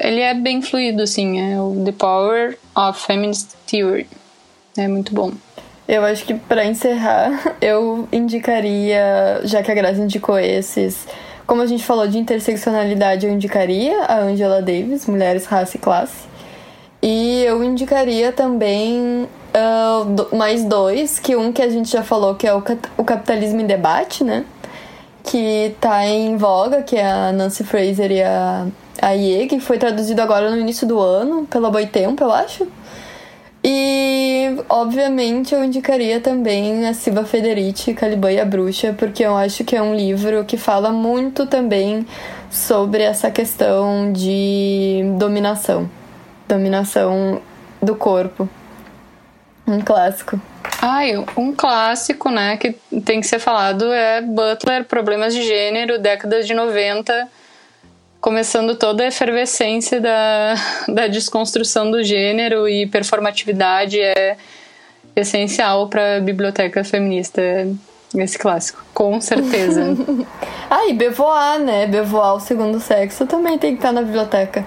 [0.00, 1.40] ele é bem fluido, assim.
[1.40, 4.08] É o The Power of Feminist Theory.
[4.76, 5.32] É muito bom.
[5.86, 11.06] Eu acho que para encerrar, eu indicaria, já que a Graça indicou esses,
[11.46, 16.26] como a gente falou de interseccionalidade, eu indicaria a Angela Davis, Mulheres, Raça e Classe.
[17.02, 22.46] E eu indicaria também uh, mais dois, que um que a gente já falou, que
[22.46, 22.62] é o,
[22.96, 24.46] o Capitalismo em Debate, né?
[25.22, 28.66] Que tá em voga, que é a Nancy Fraser e a,
[29.04, 32.66] a Ye, que foi traduzido agora no início do ano, pela Boitempo, eu acho.
[33.62, 39.62] E, obviamente, eu indicaria também a Silva Federici, Caliban e a Bruxa, porque eu acho
[39.62, 42.06] que é um livro que fala muito também
[42.50, 45.88] sobre essa questão de dominação.
[46.48, 47.42] Dominação
[47.82, 48.48] do corpo.
[49.66, 50.40] Um clássico.
[50.80, 52.72] Ai, um clássico, né, que
[53.04, 57.28] tem que ser falado é Butler, Problemas de Gênero, décadas de 90
[58.24, 60.54] começando toda a efervescência da,
[60.88, 64.38] da desconstrução do gênero e performatividade é
[65.14, 67.42] essencial para a biblioteca feminista
[68.14, 69.94] esse clássico, com certeza.
[70.70, 71.86] ah, e Bevoar, né?
[71.86, 74.64] Bevoar, o segundo sexo, também tem que estar na biblioteca.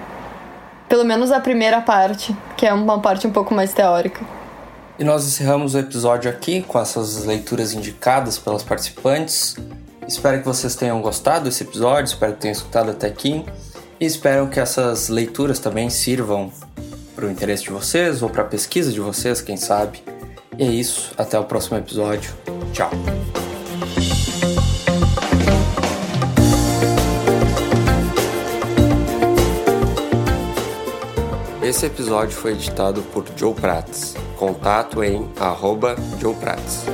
[0.88, 4.24] Pelo menos a primeira parte, que é uma parte um pouco mais teórica.
[5.00, 9.56] E nós encerramos o episódio aqui com essas leituras indicadas pelas participantes.
[10.08, 13.44] Espero que vocês tenham gostado desse episódio, espero que tenham escutado até aqui
[14.00, 16.50] e espero que essas leituras também sirvam
[17.14, 20.02] para o interesse de vocês ou para a pesquisa de vocês, quem sabe.
[20.56, 22.32] E é isso, até o próximo episódio.
[22.72, 22.90] Tchau.
[31.62, 34.14] Esse episódio foi editado por Joe Prats.
[34.38, 36.86] Contato em arroba Joe Prats.